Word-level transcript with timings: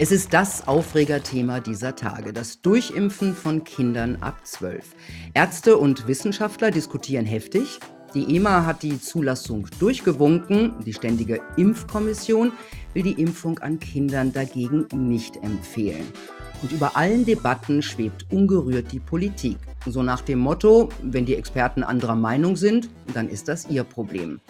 Es 0.00 0.12
ist 0.12 0.32
das 0.32 0.68
Aufregerthema 0.68 1.58
dieser 1.58 1.96
Tage, 1.96 2.32
das 2.32 2.60
Durchimpfen 2.60 3.34
von 3.34 3.64
Kindern 3.64 4.18
ab 4.20 4.46
12. 4.46 4.94
Ärzte 5.34 5.76
und 5.76 6.06
Wissenschaftler 6.06 6.70
diskutieren 6.70 7.26
heftig. 7.26 7.80
Die 8.14 8.36
EMA 8.36 8.64
hat 8.64 8.84
die 8.84 9.00
Zulassung 9.00 9.66
durchgewunken. 9.80 10.76
Die 10.86 10.92
Ständige 10.92 11.40
Impfkommission 11.56 12.52
will 12.94 13.02
die 13.02 13.20
Impfung 13.20 13.58
an 13.58 13.80
Kindern 13.80 14.32
dagegen 14.32 14.86
nicht 14.94 15.34
empfehlen. 15.42 16.06
Und 16.60 16.72
über 16.72 16.96
allen 16.96 17.24
Debatten 17.24 17.82
schwebt 17.82 18.26
ungerührt 18.30 18.90
die 18.90 18.98
Politik. 18.98 19.58
So 19.86 20.02
nach 20.02 20.22
dem 20.22 20.40
Motto, 20.40 20.88
wenn 21.02 21.24
die 21.24 21.36
Experten 21.36 21.84
anderer 21.84 22.16
Meinung 22.16 22.56
sind, 22.56 22.90
dann 23.14 23.28
ist 23.28 23.46
das 23.46 23.68
ihr 23.70 23.84
Problem. 23.84 24.40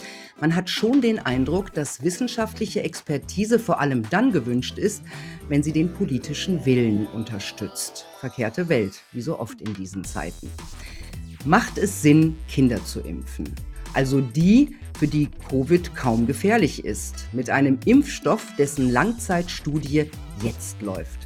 Man 0.40 0.56
hat 0.56 0.70
schon 0.70 1.02
den 1.02 1.18
Eindruck, 1.18 1.74
dass 1.74 2.02
wissenschaftliche 2.02 2.82
Expertise 2.82 3.58
vor 3.58 3.80
allem 3.80 4.08
dann 4.08 4.32
gewünscht 4.32 4.78
ist, 4.78 5.02
wenn 5.48 5.62
sie 5.62 5.72
den 5.72 5.92
politischen 5.92 6.64
Willen 6.64 7.06
unterstützt. 7.08 8.06
Verkehrte 8.20 8.68
Welt, 8.68 9.02
wie 9.12 9.20
so 9.20 9.38
oft 9.38 9.60
in 9.60 9.74
diesen 9.74 10.02
Zeiten. 10.02 10.50
Macht 11.44 11.76
es 11.76 12.00
Sinn, 12.00 12.36
Kinder 12.48 12.82
zu 12.84 13.00
impfen? 13.00 13.48
Also 13.94 14.20
die, 14.20 14.76
für 14.98 15.08
die 15.08 15.28
Covid 15.48 15.94
kaum 15.94 16.26
gefährlich 16.26 16.84
ist, 16.84 17.26
mit 17.32 17.50
einem 17.50 17.78
Impfstoff, 17.84 18.46
dessen 18.56 18.90
Langzeitstudie 18.90 20.10
jetzt 20.42 20.80
läuft 20.82 21.17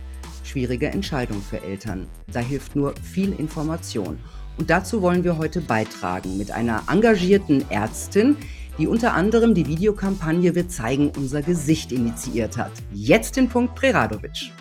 schwierige 0.53 0.89
Entscheidung 0.89 1.41
für 1.41 1.63
Eltern. 1.63 2.07
Da 2.31 2.41
hilft 2.41 2.77
nur 2.77 2.95
viel 2.97 3.33
Information. 3.33 4.19
Und 4.59 4.69
dazu 4.69 5.01
wollen 5.01 5.25
wir 5.25 5.39
heute 5.39 5.63
beitragen 5.63 6.37
mit 6.37 6.51
einer 6.51 6.83
engagierten 6.91 7.65
Ärztin, 7.71 8.37
die 8.77 8.87
unter 8.87 9.15
anderem 9.15 9.55
die 9.55 9.67
Videokampagne 9.67 10.55
Wir 10.55 10.69
zeigen 10.69 11.11
unser 11.17 11.41
Gesicht 11.41 11.91
initiiert 11.91 12.59
hat. 12.59 12.73
Jetzt 12.93 13.37
den 13.37 13.49
Punkt 13.49 13.75
Preradovic. 13.75 14.53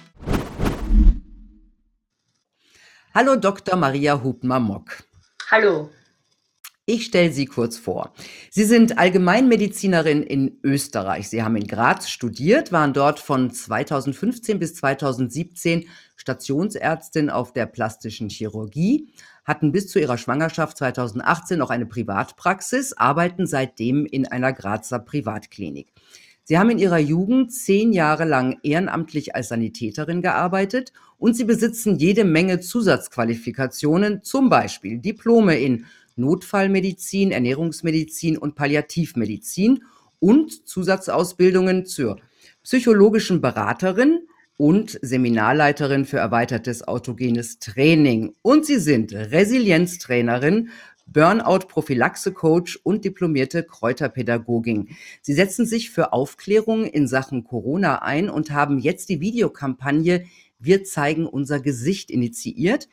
Hallo 3.13 3.35
Dr. 3.35 3.75
Maria 3.75 4.23
Hubner-Mock. 4.23 5.03
Hallo. 5.49 5.89
Ich 6.87 7.05
stelle 7.05 7.31
Sie 7.31 7.45
kurz 7.45 7.77
vor. 7.77 8.11
Sie 8.49 8.63
sind 8.63 8.97
Allgemeinmedizinerin 8.97 10.23
in 10.23 10.59
Österreich. 10.63 11.29
Sie 11.29 11.43
haben 11.43 11.55
in 11.55 11.67
Graz 11.67 12.09
studiert, 12.09 12.71
waren 12.71 12.93
dort 12.93 13.19
von 13.19 13.51
2015 13.51 14.57
bis 14.57 14.73
2017 14.73 15.87
Stationsärztin 16.15 17.29
auf 17.29 17.53
der 17.53 17.67
plastischen 17.67 18.29
Chirurgie, 18.29 19.13
hatten 19.45 19.71
bis 19.71 19.89
zu 19.89 19.99
ihrer 19.99 20.17
Schwangerschaft 20.17 20.77
2018 20.77 21.59
noch 21.59 21.69
eine 21.69 21.85
Privatpraxis, 21.85 22.93
arbeiten 22.93 23.45
seitdem 23.45 24.07
in 24.07 24.27
einer 24.27 24.51
Grazer 24.51 24.97
Privatklinik. 24.97 25.93
Sie 26.43 26.57
haben 26.57 26.71
in 26.71 26.79
ihrer 26.79 26.97
Jugend 26.97 27.53
zehn 27.53 27.93
Jahre 27.93 28.25
lang 28.25 28.57
ehrenamtlich 28.63 29.35
als 29.35 29.49
Sanitäterin 29.49 30.23
gearbeitet 30.23 30.91
und 31.17 31.35
sie 31.35 31.43
besitzen 31.43 31.97
jede 31.97 32.25
Menge 32.25 32.59
Zusatzqualifikationen, 32.59 34.23
zum 34.23 34.49
Beispiel 34.49 34.97
Diplome 34.97 35.59
in 35.59 35.85
Notfallmedizin, 36.21 37.31
Ernährungsmedizin 37.31 38.37
und 38.37 38.55
Palliativmedizin 38.55 39.83
und 40.19 40.67
Zusatzausbildungen 40.67 41.85
zur 41.85 42.17
psychologischen 42.63 43.41
Beraterin 43.41 44.27
und 44.55 44.99
Seminarleiterin 45.01 46.05
für 46.05 46.17
erweitertes 46.17 46.87
autogenes 46.87 47.57
Training. 47.59 48.35
Und 48.43 48.65
sie 48.65 48.77
sind 48.77 49.11
Resilienztrainerin, 49.11 50.69
Burnout-Prophylaxe-Coach 51.07 52.79
und 52.83 53.03
diplomierte 53.03 53.63
Kräuterpädagogin. 53.63 54.89
Sie 55.21 55.33
setzen 55.33 55.65
sich 55.65 55.89
für 55.89 56.13
Aufklärung 56.13 56.85
in 56.85 57.07
Sachen 57.07 57.43
Corona 57.43 58.03
ein 58.03 58.29
und 58.29 58.51
haben 58.51 58.79
jetzt 58.79 59.09
die 59.09 59.19
Videokampagne 59.19 60.25
Wir 60.59 60.83
zeigen 60.83 61.25
unser 61.25 61.59
Gesicht 61.59 62.11
initiiert, 62.11 62.87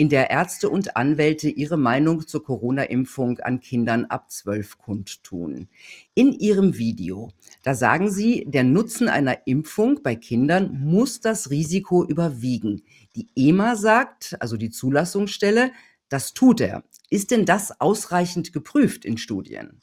in 0.00 0.08
der 0.08 0.30
Ärzte 0.30 0.70
und 0.70 0.96
Anwälte 0.96 1.50
ihre 1.50 1.76
Meinung 1.76 2.26
zur 2.26 2.42
Corona-Impfung 2.42 3.38
an 3.40 3.60
Kindern 3.60 4.06
ab 4.06 4.30
12 4.30 4.78
kundtun. 4.78 5.68
In 6.14 6.32
ihrem 6.32 6.78
Video, 6.78 7.28
da 7.64 7.74
sagen 7.74 8.10
sie, 8.10 8.46
der 8.48 8.64
Nutzen 8.64 9.10
einer 9.10 9.46
Impfung 9.46 10.02
bei 10.02 10.16
Kindern 10.16 10.70
muss 10.72 11.20
das 11.20 11.50
Risiko 11.50 12.02
überwiegen. 12.02 12.80
Die 13.14 13.28
EMA 13.36 13.76
sagt, 13.76 14.38
also 14.40 14.56
die 14.56 14.70
Zulassungsstelle, 14.70 15.70
das 16.08 16.32
tut 16.32 16.62
er. 16.62 16.82
Ist 17.10 17.30
denn 17.30 17.44
das 17.44 17.78
ausreichend 17.78 18.54
geprüft 18.54 19.04
in 19.04 19.18
Studien? 19.18 19.82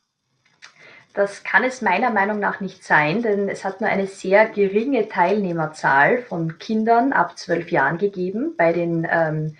Das 1.13 1.43
kann 1.43 1.63
es 1.63 1.83
meiner 1.83 2.09
Meinung 2.09 2.39
nach 2.39 2.59
nicht 2.59 2.83
sein, 2.83 3.21
denn 3.21 3.49
es 3.49 3.63
hat 3.63 3.81
nur 3.81 3.89
eine 3.91 4.07
sehr 4.07 4.49
geringe 4.49 5.09
Teilnehmerzahl 5.09 6.23
von 6.23 6.57
Kindern 6.57 7.13
ab 7.13 7.37
zwölf 7.37 7.71
Jahren 7.71 7.99
gegeben 7.99 8.55
bei 8.57 8.73
den 8.73 9.07
ähm, 9.07 9.55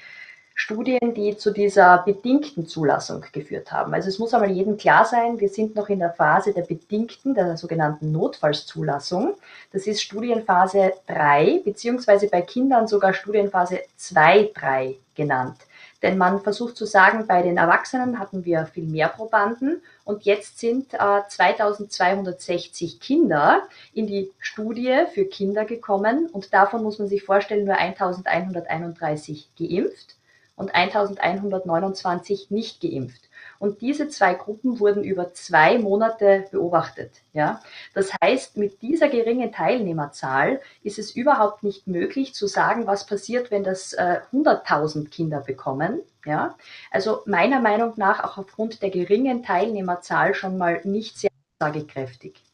Studien, 0.60 1.14
die 1.14 1.38
zu 1.38 1.52
dieser 1.52 2.00
bedingten 2.00 2.66
Zulassung 2.66 3.24
geführt 3.32 3.72
haben. 3.72 3.94
Also 3.94 4.10
es 4.10 4.18
muss 4.18 4.34
einmal 4.34 4.50
jedem 4.50 4.76
klar 4.76 5.06
sein, 5.06 5.40
wir 5.40 5.50
sind 5.50 5.76
noch 5.76 5.88
in 5.88 6.00
der 6.00 6.12
Phase 6.12 6.52
der 6.52 6.64
bedingten, 6.64 7.36
der 7.36 7.56
sogenannten 7.58 8.12
Notfallszulassung. 8.12 9.36
Das 9.72 9.86
ist 9.86 10.02
Studienphase 10.02 10.94
3, 11.06 11.62
beziehungsweise 11.64 12.28
bei 12.28 12.42
Kindern 12.42 12.88
sogar 12.88 13.14
Studienphase 13.14 13.82
2, 13.98 14.50
3 14.56 14.96
genannt. 15.14 15.58
Denn 16.02 16.18
man 16.18 16.42
versucht 16.42 16.76
zu 16.76 16.88
sagen, 16.88 17.28
bei 17.28 17.44
den 17.44 17.58
Erwachsenen 17.58 18.18
hatten 18.18 18.44
wir 18.44 18.66
viel 18.66 18.88
mehr 18.88 19.10
Probanden 19.10 19.84
und 20.06 20.24
jetzt 20.24 20.58
sind 20.58 20.96
äh, 20.96 21.22
2260 21.28 23.00
Kinder 23.00 23.62
in 23.94 24.08
die 24.08 24.32
Studie 24.40 25.04
für 25.14 25.26
Kinder 25.26 25.66
gekommen 25.66 26.28
und 26.32 26.52
davon 26.52 26.82
muss 26.82 26.98
man 26.98 27.08
sich 27.08 27.24
vorstellen, 27.24 27.66
nur 27.66 27.78
1131 27.78 29.50
geimpft 29.56 30.17
und 30.58 30.76
1129 30.76 32.52
nicht 32.52 32.82
geimpft. 32.82 33.30
Und 33.60 33.82
diese 33.82 34.10
zwei 34.10 34.34
Gruppen 34.34 34.80
wurden 34.80 35.04
über 35.04 35.34
zwei 35.34 35.78
Monate 35.78 36.46
beobachtet. 36.52 37.22
Ja? 37.32 37.62
Das 37.94 38.12
heißt, 38.22 38.58
mit 38.58 38.82
dieser 38.82 39.08
geringen 39.08 39.52
Teilnehmerzahl 39.52 40.60
ist 40.84 41.00
es 41.00 41.16
überhaupt 41.16 41.64
nicht 41.64 41.88
möglich 41.88 42.34
zu 42.34 42.48
sagen, 42.48 42.88
was 42.88 43.06
passiert, 43.06 43.52
wenn 43.52 43.64
das 43.64 43.94
äh, 43.94 44.20
100.000 44.34 45.10
Kinder 45.10 45.42
bekommen. 45.42 46.02
Ja? 46.26 46.56
Also 46.92 47.22
meiner 47.26 47.60
Meinung 47.60 47.94
nach 47.96 48.24
auch 48.24 48.38
aufgrund 48.38 48.82
der 48.82 48.90
geringen 48.90 49.44
Teilnehmerzahl 49.44 50.34
schon 50.34 50.58
mal 50.58 50.82
nicht 50.84 51.18
sehr 51.18 51.32
aussagekräftig. 51.60 52.47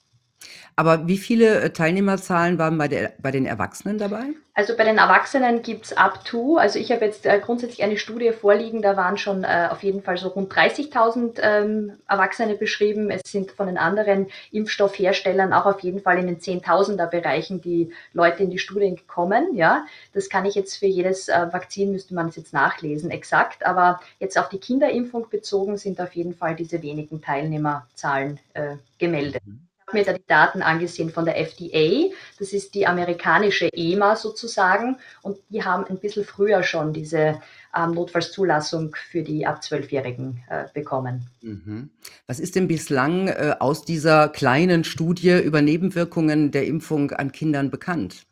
Aber 0.75 1.07
wie 1.07 1.17
viele 1.17 1.61
äh, 1.61 1.69
Teilnehmerzahlen 1.69 2.57
waren 2.57 2.77
bei, 2.77 2.87
der, 2.87 3.13
bei 3.21 3.31
den 3.31 3.45
Erwachsenen 3.45 3.97
dabei? 3.97 4.23
Also 4.55 4.77
bei 4.77 4.83
den 4.83 4.99
Erwachsenen 4.99 5.63
gibt 5.63 5.85
es 5.85 5.97
up 5.97 6.25
to. 6.25 6.57
Also 6.57 6.77
ich 6.77 6.91
habe 6.91 7.05
jetzt 7.05 7.25
äh, 7.25 7.39
grundsätzlich 7.39 7.81
eine 7.83 7.97
Studie 7.97 8.31
vorliegen, 8.31 8.83
da 8.83 8.95
waren 8.95 9.17
schon 9.17 9.43
äh, 9.43 9.67
auf 9.71 9.81
jeden 9.81 10.03
Fall 10.03 10.17
so 10.17 10.27
rund 10.29 10.53
30.000 10.53 11.39
ähm, 11.41 11.93
Erwachsene 12.07 12.55
beschrieben. 12.55 13.09
Es 13.09 13.31
sind 13.31 13.51
von 13.51 13.65
den 13.65 13.79
anderen 13.79 14.27
Impfstoffherstellern 14.51 15.53
auch 15.53 15.65
auf 15.65 15.79
jeden 15.79 16.01
Fall 16.01 16.19
in 16.19 16.27
den 16.27 16.39
Zehntausender 16.39 17.07
Bereichen 17.07 17.61
die 17.61 17.91
Leute 18.13 18.43
in 18.43 18.51
die 18.51 18.59
Studien 18.59 18.95
gekommen. 18.95 19.55
Ja, 19.55 19.85
das 20.13 20.29
kann 20.29 20.45
ich 20.45 20.53
jetzt 20.53 20.77
für 20.77 20.85
jedes 20.85 21.29
äh, 21.29 21.51
Vakzin 21.51 21.91
müsste 21.91 22.13
man 22.13 22.27
es 22.27 22.35
jetzt 22.35 22.53
nachlesen 22.53 23.09
exakt. 23.09 23.65
Aber 23.65 23.99
jetzt 24.19 24.37
auf 24.37 24.49
die 24.49 24.59
Kinderimpfung 24.59 25.29
bezogen 25.29 25.77
sind 25.77 25.99
auf 25.99 26.13
jeden 26.13 26.35
Fall 26.35 26.55
diese 26.55 26.83
wenigen 26.83 27.21
Teilnehmerzahlen 27.21 28.39
äh, 28.53 28.75
gemeldet. 28.99 29.41
Mhm 29.45 29.67
mir 29.93 30.03
da 30.03 30.13
die 30.13 30.25
Daten 30.27 30.61
angesehen 30.61 31.09
von 31.09 31.25
der 31.25 31.37
FDA. 31.37 32.11
Das 32.39 32.53
ist 32.53 32.73
die 32.75 32.87
amerikanische 32.87 33.69
EMA 33.73 34.15
sozusagen. 34.15 34.97
Und 35.21 35.37
die 35.49 35.63
haben 35.63 35.85
ein 35.85 35.99
bisschen 35.99 36.25
früher 36.25 36.63
schon 36.63 36.93
diese 36.93 37.39
ähm, 37.75 37.91
Notfallszulassung 37.91 38.95
für 39.09 39.23
die 39.23 39.45
ab 39.45 39.61
12-Jährigen 39.63 40.43
äh, 40.49 40.65
bekommen. 40.73 41.27
Mhm. 41.41 41.89
Was 42.27 42.39
ist 42.39 42.55
denn 42.55 42.67
bislang 42.67 43.27
äh, 43.27 43.55
aus 43.59 43.85
dieser 43.85 44.29
kleinen 44.29 44.83
Studie 44.83 45.39
über 45.39 45.61
Nebenwirkungen 45.61 46.51
der 46.51 46.65
Impfung 46.65 47.11
an 47.11 47.31
Kindern 47.31 47.71
bekannt? 47.71 48.25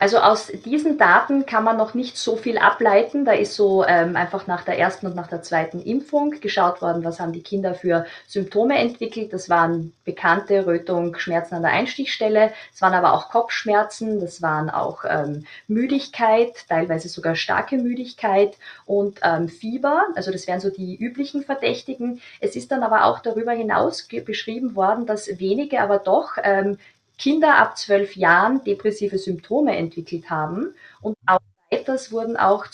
Also 0.00 0.16
aus 0.16 0.46
diesen 0.64 0.96
Daten 0.96 1.44
kann 1.44 1.62
man 1.62 1.76
noch 1.76 1.92
nicht 1.92 2.16
so 2.16 2.36
viel 2.36 2.56
ableiten. 2.56 3.26
Da 3.26 3.32
ist 3.32 3.54
so 3.54 3.84
ähm, 3.84 4.16
einfach 4.16 4.46
nach 4.46 4.64
der 4.64 4.78
ersten 4.78 5.06
und 5.06 5.14
nach 5.14 5.26
der 5.26 5.42
zweiten 5.42 5.78
Impfung 5.78 6.30
geschaut 6.40 6.80
worden, 6.80 7.04
was 7.04 7.20
haben 7.20 7.34
die 7.34 7.42
Kinder 7.42 7.74
für 7.74 8.06
Symptome 8.26 8.78
entwickelt. 8.78 9.34
Das 9.34 9.50
waren 9.50 9.92
bekannte 10.06 10.66
Rötung, 10.66 11.18
Schmerzen 11.18 11.56
an 11.56 11.62
der 11.62 11.72
Einstichstelle. 11.72 12.50
Es 12.72 12.80
waren 12.80 12.94
aber 12.94 13.12
auch 13.12 13.28
Kopfschmerzen, 13.28 14.20
das 14.20 14.40
waren 14.40 14.70
auch 14.70 15.04
ähm, 15.06 15.44
Müdigkeit, 15.68 16.66
teilweise 16.66 17.10
sogar 17.10 17.36
starke 17.36 17.76
Müdigkeit 17.76 18.56
und 18.86 19.20
ähm, 19.22 19.50
Fieber. 19.50 20.06
Also 20.14 20.32
das 20.32 20.46
wären 20.46 20.60
so 20.60 20.70
die 20.70 20.96
üblichen 20.96 21.42
Verdächtigen. 21.42 22.22
Es 22.40 22.56
ist 22.56 22.72
dann 22.72 22.82
aber 22.82 23.04
auch 23.04 23.18
darüber 23.18 23.52
hinaus 23.52 24.08
beschrieben 24.24 24.74
worden, 24.74 25.04
dass 25.04 25.28
wenige 25.38 25.82
aber 25.82 25.98
doch 25.98 26.38
ähm, 26.42 26.78
Kinder 27.20 27.56
ab 27.56 27.76
zwölf 27.76 28.16
Jahren 28.16 28.64
depressive 28.64 29.18
Symptome 29.18 29.76
entwickelt 29.76 30.30
haben 30.30 30.74
und 31.02 31.16
auch 31.26 31.40
weiters 31.70 32.10
wurden 32.10 32.38
auch 32.38 32.66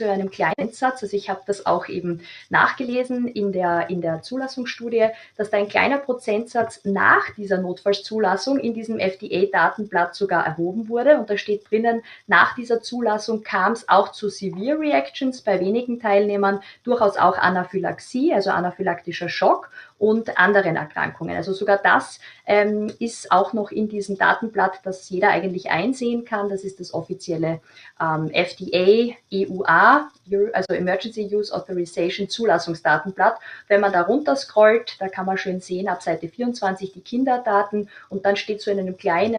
zu 0.00 0.10
einem 0.10 0.30
kleinen 0.30 0.72
Satz. 0.72 1.02
Also 1.02 1.16
ich 1.16 1.28
habe 1.28 1.42
das 1.46 1.66
auch 1.66 1.86
eben 1.86 2.22
nachgelesen 2.48 3.28
in 3.28 3.52
der, 3.52 3.90
in 3.90 4.00
der 4.00 4.22
Zulassungsstudie, 4.22 5.08
dass 5.36 5.50
da 5.50 5.58
ein 5.58 5.68
kleiner 5.68 5.98
Prozentsatz 5.98 6.80
nach 6.84 7.34
dieser 7.36 7.58
Notfallszulassung 7.58 8.58
in 8.58 8.72
diesem 8.74 8.98
FDA-Datenblatt 8.98 10.14
sogar 10.14 10.44
erhoben 10.44 10.88
wurde. 10.88 11.18
Und 11.18 11.28
da 11.28 11.36
steht 11.36 11.70
drinnen, 11.70 12.02
nach 12.26 12.54
dieser 12.54 12.80
Zulassung 12.80 13.42
kam 13.42 13.72
es 13.72 13.88
auch 13.88 14.10
zu 14.10 14.28
Severe 14.28 14.80
Reactions 14.80 15.42
bei 15.42 15.60
wenigen 15.60 16.00
Teilnehmern, 16.00 16.62
durchaus 16.82 17.16
auch 17.16 17.36
Anaphylaxie, 17.36 18.32
also 18.32 18.50
anaphylaktischer 18.50 19.28
Schock 19.28 19.70
und 20.00 20.38
anderen 20.38 20.76
Erkrankungen. 20.76 21.36
Also 21.36 21.52
sogar 21.52 21.76
das 21.76 22.20
ähm, 22.46 22.90
ist 22.98 23.30
auch 23.30 23.52
noch 23.52 23.70
in 23.70 23.90
diesem 23.90 24.16
Datenblatt, 24.16 24.80
das 24.82 25.10
jeder 25.10 25.28
eigentlich 25.28 25.70
einsehen 25.70 26.24
kann. 26.24 26.48
Das 26.48 26.64
ist 26.64 26.80
das 26.80 26.94
offizielle 26.94 27.60
ähm, 28.00 28.30
FDA 28.32 29.14
EUA, 29.30 30.10
also 30.54 30.72
Emergency 30.72 31.28
Use 31.30 31.54
Authorization 31.54 32.30
Zulassungsdatenblatt. 32.30 33.38
Wenn 33.68 33.82
man 33.82 33.92
da 33.92 34.00
runter 34.00 34.36
scrollt, 34.36 34.96
da 35.00 35.08
kann 35.08 35.26
man 35.26 35.36
schön 35.36 35.60
sehen, 35.60 35.86
ab 35.86 36.02
Seite 36.02 36.28
24 36.28 36.92
die 36.92 37.02
Kinderdaten 37.02 37.90
und 38.08 38.24
dann 38.24 38.36
steht 38.36 38.62
so 38.62 38.70
in 38.70 38.78
einem 38.78 38.96
kleinen 38.96 39.36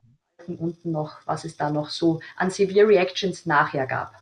unten 0.47 0.91
noch, 0.91 1.17
was 1.25 1.43
es 1.43 1.57
da 1.57 1.71
noch 1.71 1.89
so 1.89 2.19
an 2.35 2.51
Severe 2.51 2.87
Reactions 2.87 3.47
nachher 3.47 3.87
gab. 3.87 4.21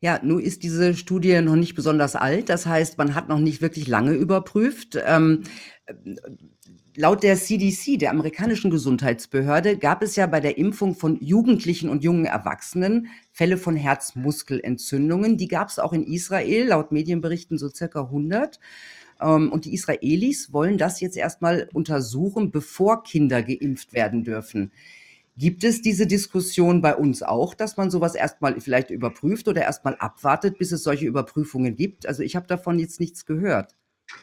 Ja, 0.00 0.20
nun 0.22 0.40
ist 0.40 0.62
diese 0.62 0.94
Studie 0.94 1.40
noch 1.40 1.56
nicht 1.56 1.74
besonders 1.74 2.16
alt. 2.16 2.48
Das 2.48 2.66
heißt, 2.66 2.98
man 2.98 3.14
hat 3.14 3.28
noch 3.28 3.38
nicht 3.38 3.62
wirklich 3.62 3.88
lange 3.88 4.12
überprüft. 4.12 4.98
Ähm, 5.04 5.42
laut 6.96 7.22
der 7.22 7.36
CDC, 7.36 7.98
der 7.98 8.10
amerikanischen 8.10 8.70
Gesundheitsbehörde, 8.70 9.76
gab 9.76 10.02
es 10.02 10.16
ja 10.16 10.26
bei 10.26 10.40
der 10.40 10.58
Impfung 10.58 10.94
von 10.94 11.18
Jugendlichen 11.20 11.88
und 11.88 12.04
jungen 12.04 12.24
Erwachsenen 12.24 13.08
Fälle 13.32 13.56
von 13.56 13.76
Herzmuskelentzündungen. 13.76 15.36
Die 15.36 15.48
gab 15.48 15.68
es 15.68 15.78
auch 15.78 15.92
in 15.92 16.04
Israel, 16.04 16.68
laut 16.68 16.92
Medienberichten 16.92 17.58
so 17.58 17.68
circa 17.68 18.02
100. 18.02 18.60
Ähm, 19.20 19.50
und 19.52 19.64
die 19.64 19.74
Israelis 19.74 20.52
wollen 20.52 20.78
das 20.78 21.00
jetzt 21.00 21.16
erstmal 21.16 21.68
untersuchen, 21.72 22.50
bevor 22.50 23.02
Kinder 23.02 23.42
geimpft 23.42 23.92
werden 23.92 24.24
dürfen. 24.24 24.72
Gibt 25.36 25.62
es 25.64 25.80
diese 25.82 26.06
Diskussion 26.08 26.80
bei 26.80 26.94
uns 26.96 27.22
auch, 27.22 27.54
dass 27.54 27.76
man 27.76 27.90
sowas 27.90 28.14
erstmal 28.16 28.60
vielleicht 28.60 28.90
überprüft 28.90 29.46
oder 29.48 29.62
erstmal 29.62 29.96
abwartet, 29.96 30.58
bis 30.58 30.70
es 30.72 30.82
solche 30.84 31.06
Überprüfungen 31.06 31.74
gibt? 31.76 32.06
Also 32.06 32.22
ich 32.22 32.36
habe 32.36 32.46
davon 32.46 32.78
jetzt 32.78 33.00
nichts 33.00 33.24
gehört. 33.26 33.74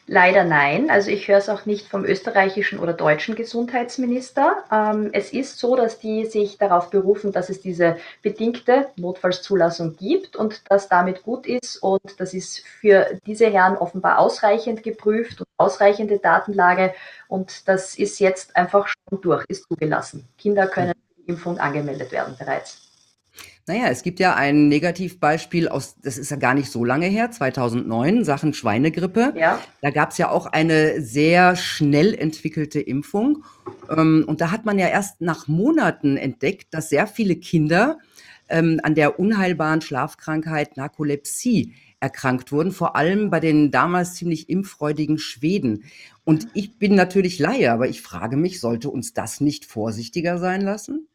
Leider 0.06 0.44
nein. 0.44 0.90
Also 0.90 1.10
ich 1.10 1.28
höre 1.28 1.38
es 1.38 1.48
auch 1.48 1.64
nicht 1.64 1.88
vom 1.88 2.04
österreichischen 2.04 2.78
oder 2.78 2.92
deutschen 2.92 3.34
Gesundheitsminister. 3.34 4.64
Ähm, 4.70 5.10
es 5.12 5.32
ist 5.32 5.58
so, 5.58 5.76
dass 5.76 5.98
die 5.98 6.26
sich 6.26 6.58
darauf 6.58 6.90
berufen, 6.90 7.32
dass 7.32 7.48
es 7.48 7.60
diese 7.60 7.96
bedingte 8.20 8.88
Notfallszulassung 8.96 9.96
gibt 9.96 10.36
und 10.36 10.70
dass 10.70 10.88
damit 10.88 11.22
gut 11.22 11.46
ist. 11.46 11.76
Und 11.76 12.00
das 12.18 12.34
ist 12.34 12.60
für 12.60 13.18
diese 13.26 13.46
Herren 13.50 13.76
offenbar 13.76 14.18
ausreichend 14.18 14.82
geprüft 14.82 15.40
und 15.40 15.48
ausreichende 15.56 16.18
Datenlage. 16.18 16.94
Und 17.28 17.68
das 17.68 17.94
ist 17.96 18.18
jetzt 18.18 18.56
einfach 18.56 18.88
schon 18.88 19.20
durch, 19.20 19.44
ist 19.48 19.68
zugelassen. 19.68 20.28
Kinder 20.36 20.66
können 20.66 20.94
Impfung 21.26 21.58
angemeldet 21.58 22.10
werden 22.12 22.34
bereits. 22.38 22.91
Naja, 23.68 23.86
es 23.90 24.02
gibt 24.02 24.18
ja 24.18 24.34
ein 24.34 24.68
Negativbeispiel 24.68 25.68
aus, 25.68 25.94
das 26.02 26.18
ist 26.18 26.32
ja 26.32 26.36
gar 26.36 26.54
nicht 26.54 26.70
so 26.70 26.84
lange 26.84 27.06
her, 27.06 27.30
2009, 27.30 28.24
Sachen 28.24 28.54
Schweinegrippe. 28.54 29.34
Ja. 29.36 29.60
Da 29.80 29.90
gab 29.90 30.10
es 30.10 30.18
ja 30.18 30.30
auch 30.30 30.46
eine 30.46 31.00
sehr 31.00 31.54
schnell 31.54 32.12
entwickelte 32.12 32.80
Impfung. 32.80 33.44
Ähm, 33.88 34.24
und 34.26 34.40
da 34.40 34.50
hat 34.50 34.64
man 34.64 34.80
ja 34.80 34.88
erst 34.88 35.20
nach 35.20 35.46
Monaten 35.46 36.16
entdeckt, 36.16 36.74
dass 36.74 36.88
sehr 36.88 37.06
viele 37.06 37.36
Kinder 37.36 37.98
ähm, 38.48 38.80
an 38.82 38.96
der 38.96 39.20
unheilbaren 39.20 39.80
Schlafkrankheit 39.80 40.76
Narkolepsie 40.76 41.74
erkrankt 42.00 42.50
wurden, 42.50 42.72
vor 42.72 42.96
allem 42.96 43.30
bei 43.30 43.38
den 43.38 43.70
damals 43.70 44.14
ziemlich 44.14 44.50
impffreudigen 44.50 45.18
Schweden. 45.18 45.84
Und 46.24 46.48
ich 46.52 46.78
bin 46.78 46.96
natürlich 46.96 47.38
Laie, 47.38 47.70
aber 47.70 47.88
ich 47.88 48.02
frage 48.02 48.36
mich, 48.36 48.58
sollte 48.58 48.90
uns 48.90 49.14
das 49.14 49.40
nicht 49.40 49.64
vorsichtiger 49.64 50.38
sein 50.38 50.62
lassen? 50.62 51.06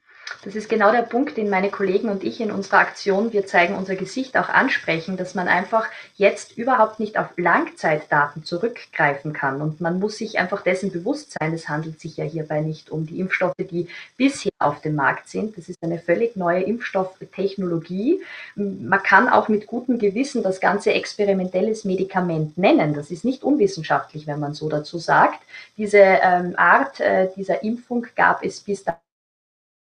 Das 0.44 0.56
ist 0.56 0.70
genau 0.70 0.92
der 0.92 1.02
Punkt, 1.02 1.38
den 1.38 1.50
meine 1.50 1.70
Kollegen 1.70 2.10
und 2.10 2.24
ich 2.24 2.40
in 2.42 2.52
unserer 2.52 2.80
Aktion 2.80 3.34
Wir 3.34 3.46
zeigen 3.46 3.76
unser 3.76 3.96
Gesicht 3.96 4.38
auch 4.38 4.50
ansprechen, 4.50 5.18
dass 5.18 5.36
man 5.36 5.48
einfach 5.48 5.86
jetzt 6.16 6.58
überhaupt 6.58 7.00
nicht 7.00 7.18
auf 7.18 7.28
Langzeitdaten 7.38 8.44
zurückgreifen 8.44 9.34
kann. 9.34 9.62
Und 9.62 9.82
man 9.82 10.00
muss 10.00 10.18
sich 10.18 10.38
einfach 10.38 10.62
dessen 10.62 10.92
bewusst 10.92 11.36
sein, 11.40 11.54
es 11.54 11.70
handelt 11.70 12.00
sich 12.00 12.18
ja 12.18 12.26
hierbei 12.26 12.62
nicht 12.62 12.90
um 12.90 13.06
die 13.06 13.20
Impfstoffe, 13.20 13.56
die 13.58 13.88
bisher 14.16 14.52
auf 14.60 14.82
dem 14.82 14.96
Markt 14.96 15.30
sind. 15.30 15.58
Das 15.58 15.70
ist 15.70 15.82
eine 15.82 16.00
völlig 16.00 16.36
neue 16.36 16.64
Impfstofftechnologie. 16.64 18.22
Man 18.56 19.04
kann 19.04 19.30
auch 19.30 19.48
mit 19.48 19.68
gutem 19.68 19.98
Gewissen 19.98 20.44
das 20.44 20.60
Ganze 20.60 20.94
experimentelles 20.94 21.84
Medikament 21.84 22.58
nennen. 22.58 22.94
Das 22.94 23.12
ist 23.12 23.26
nicht 23.26 23.44
unwissenschaftlich, 23.44 24.28
wenn 24.28 24.40
man 24.40 24.54
so 24.54 24.70
dazu 24.70 24.98
sagt. 24.98 25.40
Diese 25.78 26.00
ähm, 26.00 26.54
Art 26.58 27.00
äh, 27.00 27.30
dieser 27.36 27.64
Impfung 27.64 28.08
gab 28.16 28.44
es 28.44 28.60
bis 28.60 28.84
dahin 28.84 29.00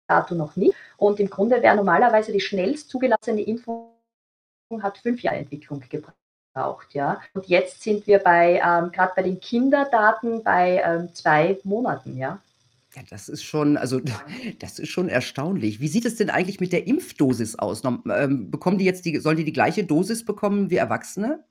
dato 0.07 0.35
noch 0.35 0.55
nicht. 0.55 0.73
Und 0.97 1.19
im 1.19 1.29
Grunde 1.29 1.61
wäre 1.61 1.75
normalerweise 1.75 2.31
die 2.31 2.39
schnellst 2.39 2.89
zugelassene 2.89 3.41
Impfung 3.41 3.91
hat 4.81 4.97
fünf 4.97 5.21
Jahre 5.21 5.37
Entwicklung 5.37 5.81
gebraucht. 5.89 6.93
Ja. 6.93 7.21
Und 7.33 7.47
jetzt 7.47 7.81
sind 7.81 8.07
wir 8.07 8.19
bei, 8.19 8.61
ähm, 8.63 8.91
gerade 8.91 9.13
bei 9.15 9.23
den 9.23 9.39
Kinderdaten, 9.39 10.43
bei 10.43 10.81
ähm, 10.83 11.13
zwei 11.13 11.57
Monaten, 11.63 12.17
ja. 12.17 12.39
Ja, 12.95 13.03
das 13.09 13.29
ist 13.29 13.43
schon, 13.43 13.77
also 13.77 14.01
das 14.59 14.79
ist 14.79 14.89
schon 14.89 15.07
erstaunlich. 15.07 15.79
Wie 15.79 15.87
sieht 15.87 16.05
es 16.05 16.15
denn 16.15 16.29
eigentlich 16.29 16.59
mit 16.59 16.73
der 16.73 16.87
Impfdosis 16.87 17.57
aus? 17.57 17.83
Ähm, 17.85 18.49
bekommen 18.51 18.77
die 18.77 18.85
jetzt 18.85 19.05
die, 19.05 19.17
sollen 19.19 19.37
die 19.37 19.45
die 19.45 19.53
gleiche 19.53 19.83
Dosis 19.83 20.25
bekommen 20.25 20.69
wie 20.69 20.77
Erwachsene? 20.77 21.43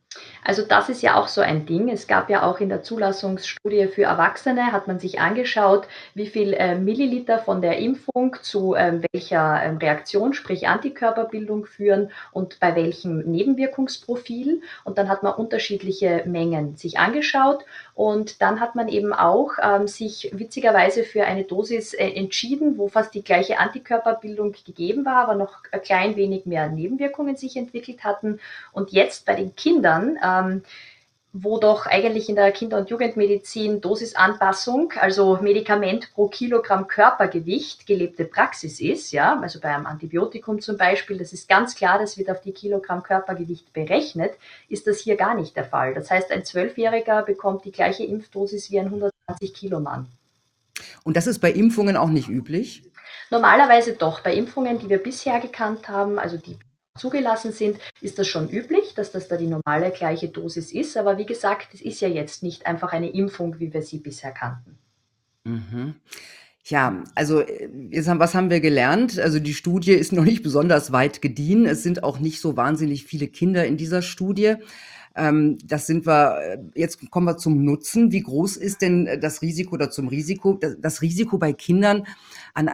Also 0.45 0.63
das 0.63 0.89
ist 0.89 1.03
ja 1.03 1.17
auch 1.17 1.29
so 1.29 1.41
ein 1.41 1.67
Ding. 1.67 1.89
Es 1.89 2.07
gab 2.07 2.31
ja 2.31 2.43
auch 2.45 2.61
in 2.61 2.69
der 2.69 2.83
Zulassungsstudie 2.83 3.89
für 3.89 4.05
Erwachsene, 4.05 4.73
hat 4.73 4.87
man 4.87 4.99
sich 4.99 5.21
angeschaut, 5.21 5.89
wie 6.15 6.27
viel 6.27 6.53
äh, 6.53 6.77
Milliliter 6.79 7.39
von 7.39 7.61
der 7.61 7.79
Impfung 7.79 8.37
zu 8.43 8.75
äh, 8.75 9.01
welcher 9.13 9.61
äh, 9.61 9.71
Reaktion, 9.71 10.33
sprich 10.35 10.69
Antikörperbildung 10.69 11.67
führen 11.67 12.13
und 12.33 12.61
bei 12.61 12.77
welchem 12.77 13.19
Nebenwirkungsprofil. 13.19 14.63
Und 14.85 14.99
dann 14.99 15.09
hat 15.09 15.23
man 15.23 15.35
unterschiedliche 15.35 16.23
Mengen 16.27 16.77
sich 16.77 16.99
angeschaut 16.99 17.65
und 17.97 18.43
dann 18.43 18.61
hat 18.61 18.75
man 18.75 18.89
eben 18.89 19.15
auch 19.15 19.53
ähm, 19.63 19.89
sich 19.89 20.31
witzigerweise 20.35 21.03
für 21.03 21.25
eine 21.25 21.45
Dosis 21.45 21.95
äh, 21.95 22.11
entschieden, 22.11 22.77
wo 22.77 22.89
fast 22.89 23.15
die 23.15 23.25
gleiche 23.25 23.59
Antikörperbildung 23.59 24.53
gegeben 24.67 25.07
war, 25.07 25.23
aber 25.23 25.35
noch 25.35 25.63
ein 25.73 25.81
klein 25.81 26.15
wenig 26.15 26.45
mehr 26.45 26.69
Nebenwirkungen 26.69 27.37
sich 27.37 27.57
entwickelt 27.57 28.05
hatten. 28.05 28.39
Und 28.73 28.93
jetzt 28.93 29.25
bei 29.25 29.35
den 29.35 29.57
Kindern 29.57 30.19
ähm, 30.23 30.63
wo 31.43 31.59
doch 31.59 31.87
eigentlich 31.87 32.29
in 32.29 32.37
der 32.37 32.51
Kinder- 32.53 32.79
und 32.79 32.89
Jugendmedizin 32.89 33.81
Dosisanpassung, 33.81 34.93
also 34.99 35.39
Medikament 35.43 36.13
pro 36.15 36.29
Kilogramm 36.29 36.87
Körpergewicht, 36.87 37.87
gelebte 37.87 38.25
Praxis 38.25 38.81
ist, 38.81 39.13
ja, 39.13 39.39
also 39.41 39.61
bei 39.61 39.69
einem 39.69 39.87
Antibiotikum 39.87 40.61
zum 40.61 40.79
Beispiel, 40.79 41.19
das 41.19 41.33
ist 41.33 41.49
ganz 41.49 41.75
klar, 41.75 41.99
das 41.99 42.17
wird 42.17 42.31
auf 42.31 42.41
die 42.41 42.53
Kilogramm 42.53 43.03
Körpergewicht 43.03 43.73
berechnet, 43.73 44.33
ist 44.69 44.87
das 44.87 45.01
hier 45.01 45.17
gar 45.17 45.35
nicht 45.35 45.57
der 45.57 45.65
Fall. 45.65 45.93
Das 45.93 46.11
heißt, 46.11 46.31
ein 46.31 46.45
Zwölfjähriger 46.45 47.23
bekommt 47.23 47.65
die 47.65 47.73
gleiche 47.73 48.05
Impfdosis 48.05 48.71
wie 48.71 48.81
ein 48.81 48.87
120 48.87 49.53
Kilo 49.53 49.81
Mann. 49.81 50.07
Und 51.05 51.17
das 51.17 51.27
ist 51.27 51.41
bei 51.41 51.53
Impfungen 51.53 51.97
auch 51.97 52.11
nicht 52.11 52.29
üblich? 52.29 52.83
Normalerweise 53.31 53.93
doch. 53.93 54.21
Bei 54.21 54.35
Impfungen, 54.35 54.79
die 54.79 54.89
wir 54.89 54.99
bisher 54.99 55.41
gekannt 55.41 55.89
haben, 55.89 56.19
also 56.19 56.37
die 56.37 56.59
zugelassen 56.97 57.53
sind, 57.53 57.79
ist 58.01 58.19
das 58.19 58.27
schon 58.27 58.49
üblich, 58.49 58.95
dass 58.95 59.13
das 59.13 59.29
da 59.29 59.37
die 59.37 59.47
normale 59.47 59.91
gleiche 59.91 60.29
Dosis 60.29 60.73
ist. 60.73 60.97
Aber 60.97 61.19
wie 61.19 61.27
gesagt, 61.27 61.75
es 61.75 61.81
ist 61.81 62.01
ja 62.01 62.09
jetzt 62.09 62.43
nicht 62.43 62.67
einfach 62.67 62.93
eine 62.93 63.11
Impfung, 63.11 63.59
wie 63.59 63.73
wir 63.73 63.83
sie 63.83 63.99
bisher 63.99 64.33
kannten. 64.33 64.79
Mhm. 65.45 65.95
Ja, 66.65 67.05
also 67.15 67.45
jetzt 67.91 68.09
haben, 68.09 68.19
was 68.19 68.35
haben 68.35 68.51
wir 68.51 68.59
gelernt? 68.59 69.21
Also 69.21 69.39
die 69.39 69.55
Studie 69.55 69.93
ist 69.93 70.13
noch 70.13 70.25
nicht 70.25 70.43
besonders 70.43 70.91
weit 70.91 71.23
gediehen. 71.23 71.65
Es 71.65 71.85
sind 71.85 72.03
auch 72.03 72.19
nicht 72.19 72.41
so 72.41 72.57
wahnsinnig 72.57 73.05
viele 73.05 73.29
Kinder 73.29 73.65
in 73.65 73.77
dieser 73.77 74.03
Studie. 74.03 74.57
Ähm, 75.15 75.59
das 75.65 75.87
sind 75.87 76.07
wir, 76.07 76.59
jetzt 76.75 77.09
kommen 77.11 77.27
wir 77.27 77.37
zum 77.37 77.65
Nutzen. 77.65 78.11
Wie 78.11 78.23
groß 78.23 78.57
ist 78.57 78.83
denn 78.83 79.21
das 79.21 79.43
Risiko 79.43 79.77
oder 79.77 79.91
zum 79.91 80.09
Risiko? 80.09 80.59
Das 80.79 81.03
Risiko 81.03 81.39
bei 81.39 81.53
Kindern 81.53 82.05
an 82.53 82.71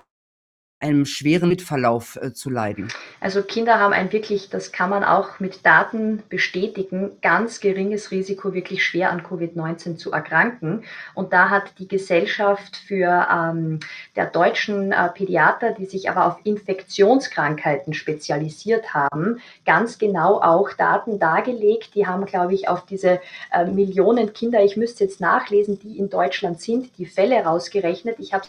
einem 0.83 1.07
schweren 1.07 1.49
Mitverlauf 1.49 2.17
äh, 2.17 2.33
zu 2.33 2.51
leiden. 2.51 2.89
Also 3.21 3.43
Kinder 3.43 3.79
haben 3.79 3.93
ein 3.93 4.13
wirklich, 4.13 4.51
das 4.51 4.73
kann 4.73 4.91
man 4.91 5.05
auch 5.05 5.41
mit 5.41 5.65
Daten 5.65 6.23
bestätigen, 6.29 7.13
ganz 7.23 7.61
geringes 7.61 8.11
Risiko, 8.11 8.53
wirklich 8.53 8.85
schwer 8.85 9.11
an 9.11 9.23
Covid-19 9.23 9.97
zu 9.97 10.13
erkranken. 10.13 10.85
Und 11.15 11.33
da 11.33 11.51
hat 11.51 11.79
die 11.79 11.89
Gesellschaft 11.89 12.77
für 12.77 13.29
ähm, 13.33 13.81
der 14.17 14.27
deutschen 14.27 14.93
äh, 14.93 15.09
Pädiater, 15.09 15.73
die 15.73 15.87
sich 15.87 16.11
aber 16.11 16.27
auf 16.27 16.39
Infektionskrankheiten 16.45 17.95
spezialisiert 17.95 18.95
haben, 18.95 19.41
ganz 19.65 19.99
genau 19.99 20.41
auch 20.41 20.73
Daten 20.73 21.19
dargelegt. 21.19 21.95
Die 21.95 22.07
haben, 22.07 22.27
glaube 22.27 22.55
ich, 22.55 22.69
auf 22.69 22.85
diese 22.87 23.21
äh, 23.53 23.65
Millionen 23.67 24.33
Kinder, 24.33 24.63
ich 24.63 24.77
müsste 24.77 25.05
jetzt 25.05 25.21
nachlesen, 25.21 25.79
die 25.79 25.99
in 25.99 26.11
Deutschland 26.11 26.61
sind, 26.61 26.99
die 26.99 27.07
Fälle 27.07 27.45
rausgerechnet. 27.45 28.17
Ich 28.19 28.33
habe 28.33 28.45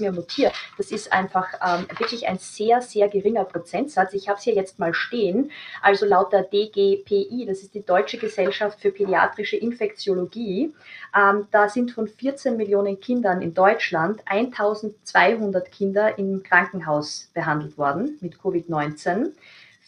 mir 0.00 0.12
mutiert. 0.12 0.52
Das 0.76 0.90
ist 0.90 1.12
einfach 1.12 1.48
ähm, 1.64 1.86
wirklich 1.98 2.28
ein 2.28 2.38
sehr, 2.38 2.80
sehr 2.82 3.08
geringer 3.08 3.44
Prozentsatz. 3.44 4.12
Ich 4.12 4.28
habe 4.28 4.38
es 4.38 4.44
hier 4.44 4.54
jetzt 4.54 4.78
mal 4.78 4.94
stehen. 4.94 5.50
Also 5.80 6.06
laut 6.06 6.32
der 6.32 6.42
DGPI, 6.42 7.46
das 7.46 7.60
ist 7.60 7.74
die 7.74 7.84
Deutsche 7.84 8.18
Gesellschaft 8.18 8.80
für 8.80 8.90
Pädiatrische 8.90 9.56
Infektiologie, 9.56 10.74
ähm, 11.16 11.46
da 11.50 11.68
sind 11.68 11.90
von 11.90 12.08
14 12.08 12.56
Millionen 12.56 13.00
Kindern 13.00 13.42
in 13.42 13.54
Deutschland 13.54 14.22
1200 14.26 15.70
Kinder 15.70 16.18
im 16.18 16.42
Krankenhaus 16.42 17.30
behandelt 17.34 17.76
worden 17.76 18.18
mit 18.20 18.36
Covid-19 18.36 19.32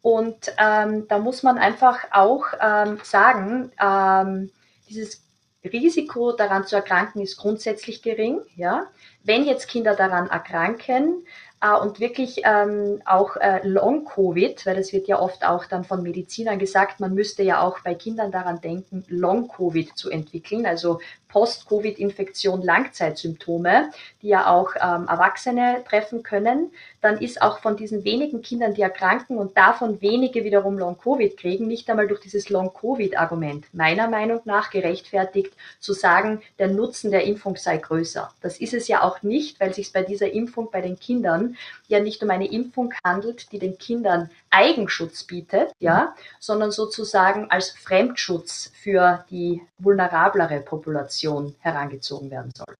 Und 0.00 0.54
ähm, 0.58 1.06
da 1.08 1.18
muss 1.18 1.42
man 1.42 1.58
einfach 1.58 1.98
auch 2.10 2.46
ähm, 2.60 2.98
sagen, 3.02 3.72
ähm, 3.80 4.50
dieses 4.88 5.22
Risiko 5.64 6.32
daran 6.32 6.66
zu 6.66 6.74
erkranken 6.76 7.20
ist 7.22 7.36
grundsätzlich 7.36 8.02
gering. 8.02 8.40
Ja? 8.56 8.86
Wenn 9.22 9.44
jetzt 9.44 9.68
Kinder 9.68 9.94
daran 9.94 10.28
erkranken, 10.28 11.24
äh, 11.62 11.78
und 11.78 12.00
wirklich 12.00 12.42
ähm, 12.44 13.00
auch 13.04 13.36
äh, 13.36 13.66
Long-Covid, 13.66 14.66
weil 14.66 14.76
das 14.76 14.92
wird 14.92 15.06
ja 15.06 15.18
oft 15.18 15.44
auch 15.44 15.66
dann 15.66 15.84
von 15.84 16.02
Medizinern 16.02 16.58
gesagt, 16.58 17.00
man 17.00 17.14
müsste 17.14 17.42
ja 17.44 17.62
auch 17.62 17.80
bei 17.80 17.94
Kindern 17.94 18.32
daran 18.32 18.60
denken, 18.60 19.04
Long-Covid 19.08 19.96
zu 19.96 20.10
entwickeln, 20.10 20.66
also 20.66 21.00
Post-Covid-Infektion 21.32 22.62
Langzeitsymptome, 22.62 23.90
die 24.20 24.28
ja 24.28 24.50
auch 24.50 24.74
ähm, 24.76 25.08
Erwachsene 25.08 25.82
treffen 25.88 26.22
können, 26.22 26.70
dann 27.00 27.18
ist 27.18 27.40
auch 27.40 27.58
von 27.58 27.76
diesen 27.76 28.04
wenigen 28.04 28.42
Kindern, 28.42 28.74
die 28.74 28.82
erkranken 28.82 29.38
und 29.38 29.56
davon 29.56 30.00
wenige 30.00 30.44
wiederum 30.44 30.78
Long-Covid 30.78 31.36
kriegen, 31.36 31.66
nicht 31.66 31.88
einmal 31.88 32.06
durch 32.06 32.20
dieses 32.20 32.50
Long-Covid-Argument 32.50 33.66
meiner 33.72 34.08
Meinung 34.08 34.40
nach 34.44 34.70
gerechtfertigt 34.70 35.54
zu 35.80 35.94
sagen, 35.94 36.42
der 36.58 36.68
Nutzen 36.68 37.10
der 37.10 37.24
Impfung 37.24 37.56
sei 37.56 37.78
größer. 37.78 38.30
Das 38.42 38.58
ist 38.60 38.74
es 38.74 38.86
ja 38.86 39.02
auch 39.02 39.22
nicht, 39.22 39.58
weil 39.58 39.72
sich 39.74 39.92
bei 39.92 40.02
dieser 40.02 40.32
Impfung 40.32 40.70
bei 40.70 40.82
den 40.82 40.98
Kindern 40.98 41.56
ja 41.88 42.00
nicht 42.00 42.22
um 42.22 42.30
eine 42.30 42.50
Impfung 42.50 42.92
handelt, 43.04 43.50
die 43.52 43.58
den 43.58 43.78
Kindern 43.78 44.30
Eigenschutz 44.52 45.24
bietet, 45.24 45.72
ja, 45.78 46.14
sondern 46.38 46.70
sozusagen 46.70 47.50
als 47.50 47.70
Fremdschutz 47.70 48.70
für 48.74 49.24
die 49.30 49.62
vulnerablere 49.78 50.60
Population 50.60 51.54
herangezogen 51.60 52.30
werden 52.30 52.52
soll. 52.54 52.76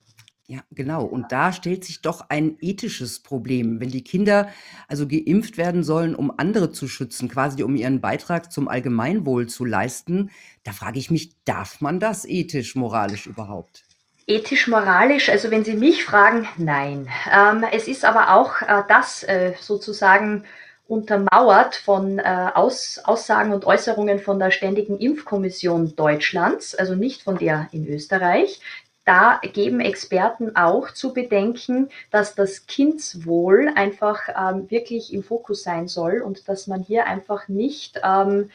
Ja, 0.52 0.61
genau. 0.71 1.05
Und 1.05 1.33
da 1.33 1.50
stellt 1.52 1.83
sich 1.83 2.02
doch 2.02 2.26
ein 2.29 2.59
ethisches 2.61 3.21
Problem. 3.21 3.81
Wenn 3.81 3.88
die 3.88 4.05
Kinder 4.05 4.50
also 4.87 5.09
geimpft 5.09 5.57
werden 5.57 5.83
sollen, 5.83 6.14
um 6.14 6.31
andere 6.37 6.73
zu 6.73 6.88
schützen, 6.88 7.31
quasi 7.31 7.62
um 7.62 7.75
ihren 7.75 8.02
Beitrag 8.02 8.52
zum 8.52 8.69
Allgemeinwohl 8.69 9.47
zu 9.47 9.64
leisten, 9.64 10.31
da 10.64 10.73
frage 10.73 10.99
ich 10.99 11.11
mich, 11.11 11.43
darf 11.45 11.81
man 11.81 12.00
das 12.00 12.26
ethisch, 12.26 12.75
moralisch 12.75 13.26
überhaupt? 13.26 13.85
Ethisch, 14.26 14.69
moralisch, 14.69 15.31
also 15.31 15.50
wenn 15.50 15.64
Sie 15.64 15.75
mich 15.75 16.05
fragen, 16.05 16.47
nein. 16.59 17.09
Ähm, 17.33 17.64
es 17.73 17.88
ist 17.88 18.05
aber 18.05 18.35
auch 18.35 18.61
äh, 18.61 18.83
das 18.88 19.23
äh, 19.23 19.55
sozusagen 19.59 20.45
untermauert 20.89 21.75
von 21.75 22.19
äh, 22.19 22.51
Aus, 22.55 23.01
Aussagen 23.05 23.53
und 23.53 23.65
Äußerungen 23.65 24.19
von 24.19 24.39
der 24.39 24.51
Ständigen 24.51 24.99
Impfkommission 24.99 25.97
Deutschlands, 25.97 26.75
also 26.75 26.95
nicht 26.95 27.23
von 27.23 27.39
der 27.39 27.69
in 27.73 27.87
Österreich. 27.87 28.61
Da 29.05 29.41
geben 29.53 29.81
Experten 29.81 30.55
auch 30.55 30.93
zu 30.93 31.12
bedenken, 31.12 31.89
dass 32.11 32.37
das 32.37 32.67
Kindswohl 32.67 33.73
einfach 33.75 34.21
ähm, 34.29 34.71
wirklich 34.71 35.12
im 35.12 35.25
Fokus 35.25 35.65
sein 35.65 35.89
soll 35.89 36.21
und 36.21 36.49
dass 36.49 36.69
man 36.69 36.83
hier 36.83 37.07
einfach 37.07 37.49
nicht 37.49 38.01
ähm, 38.05 38.51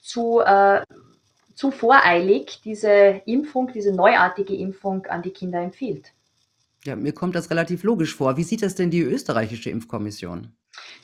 zu, 0.00 0.40
äh, 0.40 0.82
zu 1.54 1.70
voreilig 1.70 2.60
diese 2.64 3.22
Impfung, 3.26 3.70
diese 3.72 3.94
neuartige 3.94 4.56
Impfung 4.56 5.06
an 5.06 5.22
die 5.22 5.30
Kinder 5.30 5.60
empfiehlt. 5.60 6.12
Ja, 6.84 6.96
mir 6.96 7.12
kommt 7.12 7.36
das 7.36 7.50
relativ 7.50 7.84
logisch 7.84 8.16
vor. 8.16 8.36
Wie 8.36 8.42
sieht 8.42 8.62
das 8.62 8.74
denn 8.74 8.90
die 8.90 9.02
österreichische 9.02 9.70
Impfkommission? 9.70 10.52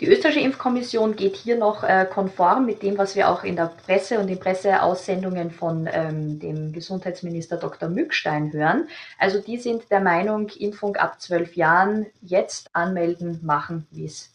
Die 0.00 0.06
österreichische 0.06 0.44
Impfkommission 0.44 1.16
geht 1.16 1.36
hier 1.36 1.58
noch 1.58 1.82
äh, 1.82 2.06
konform 2.08 2.66
mit 2.66 2.82
dem, 2.82 2.96
was 2.98 3.16
wir 3.16 3.28
auch 3.28 3.42
in 3.42 3.56
der 3.56 3.66
Presse 3.66 4.18
und 4.18 4.28
in 4.28 4.38
Presseaussendungen 4.38 5.50
von 5.50 5.88
ähm, 5.90 6.38
dem 6.38 6.72
Gesundheitsminister 6.72 7.56
Dr. 7.56 7.88
Mückstein 7.88 8.52
hören. 8.52 8.88
Also 9.18 9.40
die 9.40 9.58
sind 9.58 9.90
der 9.90 10.00
Meinung, 10.00 10.48
Impfung 10.50 10.96
ab 10.96 11.20
zwölf 11.20 11.56
Jahren 11.56 12.06
jetzt 12.22 12.74
anmelden, 12.74 13.40
machen, 13.42 13.86
wie 13.90 14.04
es 14.04 14.30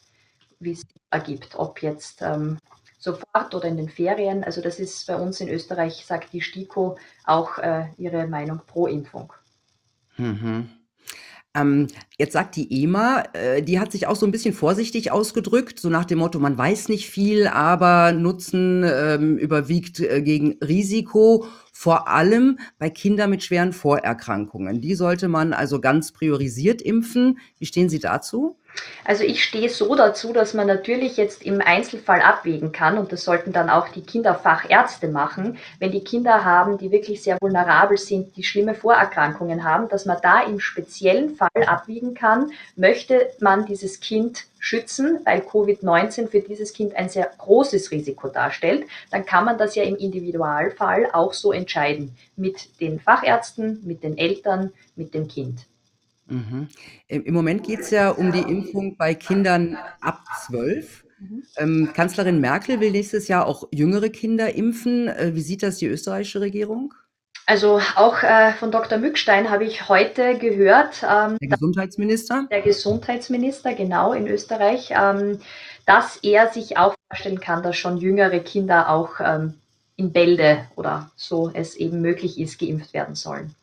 ergibt. 1.09 1.55
Ob 1.55 1.81
jetzt 1.81 2.21
ähm, 2.21 2.57
sofort 2.99 3.55
oder 3.55 3.67
in 3.67 3.77
den 3.77 3.89
Ferien. 3.89 4.43
Also 4.43 4.61
das 4.61 4.79
ist 4.79 5.07
bei 5.07 5.15
uns 5.15 5.41
in 5.41 5.49
Österreich, 5.49 6.05
sagt 6.05 6.33
die 6.33 6.41
STIKO, 6.41 6.97
auch 7.25 7.57
äh, 7.57 7.87
ihre 7.97 8.27
Meinung 8.27 8.61
pro 8.65 8.87
Impfung. 8.87 9.33
Mhm. 10.17 10.69
Ähm, 11.55 11.87
jetzt 12.17 12.33
sagt 12.33 12.55
die 12.55 12.83
EMA, 12.83 13.23
äh, 13.33 13.61
die 13.61 13.79
hat 13.79 13.91
sich 13.91 14.07
auch 14.07 14.15
so 14.15 14.25
ein 14.25 14.31
bisschen 14.31 14.55
vorsichtig 14.55 15.11
ausgedrückt, 15.11 15.79
so 15.79 15.89
nach 15.89 16.05
dem 16.05 16.17
Motto, 16.17 16.39
man 16.39 16.57
weiß 16.57 16.89
nicht 16.89 17.09
viel, 17.09 17.47
aber 17.47 18.11
Nutzen 18.11 18.83
ähm, 18.83 19.37
überwiegt 19.37 19.99
äh, 19.99 20.23
gegen 20.23 20.57
Risiko, 20.63 21.45
vor 21.73 22.07
allem 22.07 22.59
bei 22.77 22.89
Kindern 22.89 23.31
mit 23.31 23.43
schweren 23.43 23.73
Vorerkrankungen. 23.73 24.79
Die 24.79 24.95
sollte 24.95 25.27
man 25.27 25.51
also 25.51 25.81
ganz 25.81 26.11
priorisiert 26.11 26.81
impfen. 26.81 27.39
Wie 27.57 27.65
stehen 27.65 27.89
Sie 27.89 27.99
dazu? 27.99 28.55
Also 29.05 29.23
ich 29.23 29.43
stehe 29.43 29.69
so 29.69 29.93
dazu, 29.95 30.33
dass 30.33 30.53
man 30.53 30.67
natürlich 30.67 31.17
jetzt 31.17 31.43
im 31.43 31.61
Einzelfall 31.61 32.21
abwägen 32.21 32.71
kann 32.71 32.97
und 32.97 33.11
das 33.11 33.23
sollten 33.23 33.51
dann 33.51 33.69
auch 33.69 33.89
die 33.89 34.01
Kinderfachärzte 34.01 35.09
machen, 35.09 35.57
wenn 35.79 35.91
die 35.91 36.03
Kinder 36.03 36.43
haben, 36.45 36.77
die 36.77 36.91
wirklich 36.91 37.21
sehr 37.21 37.37
vulnerabel 37.41 37.97
sind, 37.97 38.35
die 38.35 38.43
schlimme 38.43 38.73
Vorerkrankungen 38.75 39.63
haben, 39.63 39.89
dass 39.89 40.05
man 40.05 40.17
da 40.21 40.41
im 40.43 40.59
speziellen 40.59 41.35
Fall 41.35 41.49
abwiegen 41.67 42.13
kann, 42.13 42.51
möchte 42.75 43.29
man 43.39 43.65
dieses 43.65 43.99
Kind 43.99 44.45
schützen, 44.63 45.19
weil 45.25 45.41
Covid-19 45.41 46.29
für 46.29 46.39
dieses 46.39 46.71
Kind 46.71 46.95
ein 46.95 47.09
sehr 47.09 47.29
großes 47.37 47.91
Risiko 47.91 48.29
darstellt, 48.29 48.85
dann 49.11 49.25
kann 49.25 49.43
man 49.43 49.57
das 49.57 49.75
ja 49.75 49.83
im 49.83 49.97
Individualfall 49.97 51.09
auch 51.11 51.33
so 51.33 51.51
entscheiden 51.51 52.15
mit 52.37 52.79
den 52.79 53.01
Fachärzten, 53.01 53.81
mit 53.83 54.03
den 54.03 54.17
Eltern, 54.17 54.71
mit 54.95 55.13
dem 55.13 55.27
Kind. 55.27 55.65
Mhm. 56.27 56.69
Im 57.09 57.33
Moment 57.33 57.65
geht 57.65 57.81
es 57.81 57.89
ja 57.89 58.11
um 58.11 58.31
die 58.31 58.39
Impfung 58.39 58.95
bei 58.95 59.13
Kindern 59.15 59.77
ab 59.99 60.21
12. 60.45 61.03
Mhm. 61.19 61.43
Ähm, 61.57 61.89
Kanzlerin 61.93 62.39
Merkel 62.39 62.79
will 62.79 62.91
nächstes 62.91 63.27
Jahr 63.27 63.45
auch 63.45 63.67
jüngere 63.69 64.09
Kinder 64.09 64.55
impfen. 64.55 65.09
Äh, 65.09 65.35
wie 65.35 65.41
sieht 65.41 65.61
das 65.61 65.75
die 65.77 65.87
österreichische 65.87 66.39
Regierung? 66.39 66.93
Also 67.45 67.81
auch 67.95 68.23
äh, 68.23 68.53
von 68.53 68.71
Dr. 68.71 68.97
Mückstein 68.97 69.49
habe 69.49 69.65
ich 69.65 69.89
heute 69.89 70.37
gehört. 70.37 71.03
Ähm, 71.03 71.37
der 71.41 71.49
Gesundheitsminister? 71.49 72.47
Der 72.49 72.61
Gesundheitsminister, 72.61 73.73
genau, 73.73 74.13
in 74.13 74.27
Österreich, 74.27 74.91
ähm, 74.91 75.39
dass 75.85 76.17
er 76.17 76.51
sich 76.51 76.77
auch 76.77 76.95
vorstellen 77.09 77.41
kann, 77.41 77.61
dass 77.61 77.75
schon 77.75 77.97
jüngere 77.97 78.39
Kinder 78.39 78.89
auch 78.89 79.19
ähm, 79.19 79.55
in 79.97 80.13
Bälde 80.13 80.67
oder 80.75 81.11
so 81.17 81.51
es 81.53 81.75
eben 81.75 82.01
möglich 82.01 82.39
ist, 82.39 82.59
geimpft 82.59 82.93
werden 82.93 83.15
sollen. 83.15 83.53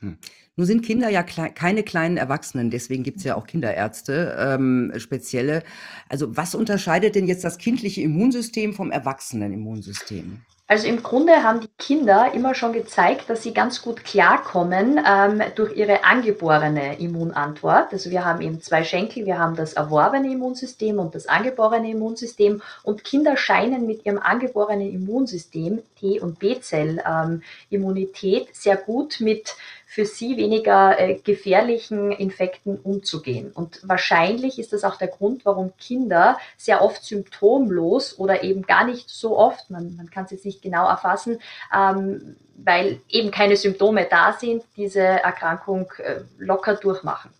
Hm. 0.00 0.18
Nun 0.58 0.66
sind 0.66 0.86
Kinder 0.86 1.10
ja 1.10 1.22
klei 1.22 1.50
keine 1.50 1.82
kleinen 1.82 2.16
Erwachsenen, 2.16 2.70
deswegen 2.70 3.02
gibt 3.02 3.18
es 3.18 3.24
ja 3.24 3.34
auch 3.34 3.46
Kinderärzte, 3.46 4.36
ähm, 4.38 4.90
spezielle. 4.96 5.62
Also 6.08 6.34
was 6.34 6.54
unterscheidet 6.54 7.14
denn 7.14 7.26
jetzt 7.26 7.44
das 7.44 7.58
kindliche 7.58 8.00
Immunsystem 8.00 8.72
vom 8.72 8.90
Erwachsenen-Immunsystem? 8.90 10.40
Also 10.68 10.88
im 10.88 11.04
Grunde 11.04 11.44
haben 11.44 11.60
die 11.60 11.70
Kinder 11.78 12.32
immer 12.34 12.56
schon 12.56 12.72
gezeigt, 12.72 13.30
dass 13.30 13.44
sie 13.44 13.54
ganz 13.54 13.82
gut 13.82 14.04
klarkommen 14.04 15.00
ähm, 15.08 15.40
durch 15.54 15.76
ihre 15.76 16.02
angeborene 16.02 16.98
Immunantwort. 16.98 17.92
Also 17.92 18.10
wir 18.10 18.24
haben 18.24 18.40
eben 18.40 18.60
zwei 18.60 18.82
Schenkel, 18.82 19.26
wir 19.26 19.38
haben 19.38 19.54
das 19.54 19.74
erworbene 19.74 20.32
Immunsystem 20.32 20.98
und 20.98 21.14
das 21.14 21.28
angeborene 21.28 21.90
Immunsystem. 21.90 22.62
Und 22.82 23.04
Kinder 23.04 23.36
scheinen 23.36 23.86
mit 23.86 24.04
ihrem 24.04 24.18
angeborenen 24.18 24.92
Immunsystem, 24.92 25.82
T- 26.00 26.18
und 26.18 26.40
B-Zell-Immunität, 26.40 28.48
ähm, 28.48 28.52
sehr 28.52 28.76
gut 28.76 29.20
mit 29.20 29.54
für 29.88 30.04
sie 30.04 30.36
weniger 30.36 30.98
äh, 30.98 31.14
gefährlichen 31.14 32.10
Infekten 32.10 32.76
umzugehen. 32.76 33.52
Und 33.52 33.80
wahrscheinlich 33.84 34.58
ist 34.58 34.72
das 34.72 34.82
auch 34.82 34.96
der 34.96 35.08
Grund, 35.08 35.44
warum 35.44 35.72
Kinder 35.78 36.38
sehr 36.56 36.82
oft 36.82 37.04
symptomlos 37.04 38.18
oder 38.18 38.42
eben 38.42 38.62
gar 38.62 38.84
nicht 38.84 39.08
so 39.08 39.38
oft, 39.38 39.70
man, 39.70 39.94
man 39.96 40.10
kann 40.10 40.24
es 40.24 40.32
jetzt 40.32 40.44
nicht 40.44 40.60
genau 40.60 40.88
erfassen, 40.88 41.38
ähm, 41.74 42.36
weil 42.56 43.00
eben 43.08 43.30
keine 43.30 43.56
Symptome 43.56 44.08
da 44.10 44.36
sind, 44.38 44.64
diese 44.76 45.00
Erkrankung 45.00 45.86
äh, 45.98 46.22
locker 46.36 46.74
durchmachen. 46.74 47.30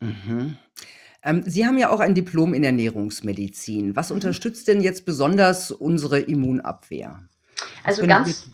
Mhm. 0.00 0.56
Ähm, 1.22 1.44
Sie 1.46 1.64
haben 1.64 1.78
ja 1.78 1.90
auch 1.90 2.00
ein 2.00 2.16
Diplom 2.16 2.54
in 2.54 2.64
Ernährungsmedizin. 2.64 3.94
Was 3.94 4.10
mhm. 4.10 4.16
unterstützt 4.16 4.66
denn 4.66 4.80
jetzt 4.80 5.06
besonders 5.06 5.70
unsere 5.70 6.18
Immunabwehr? 6.18 7.20
Was 7.84 7.98
also 7.98 8.06
ganz, 8.06 8.50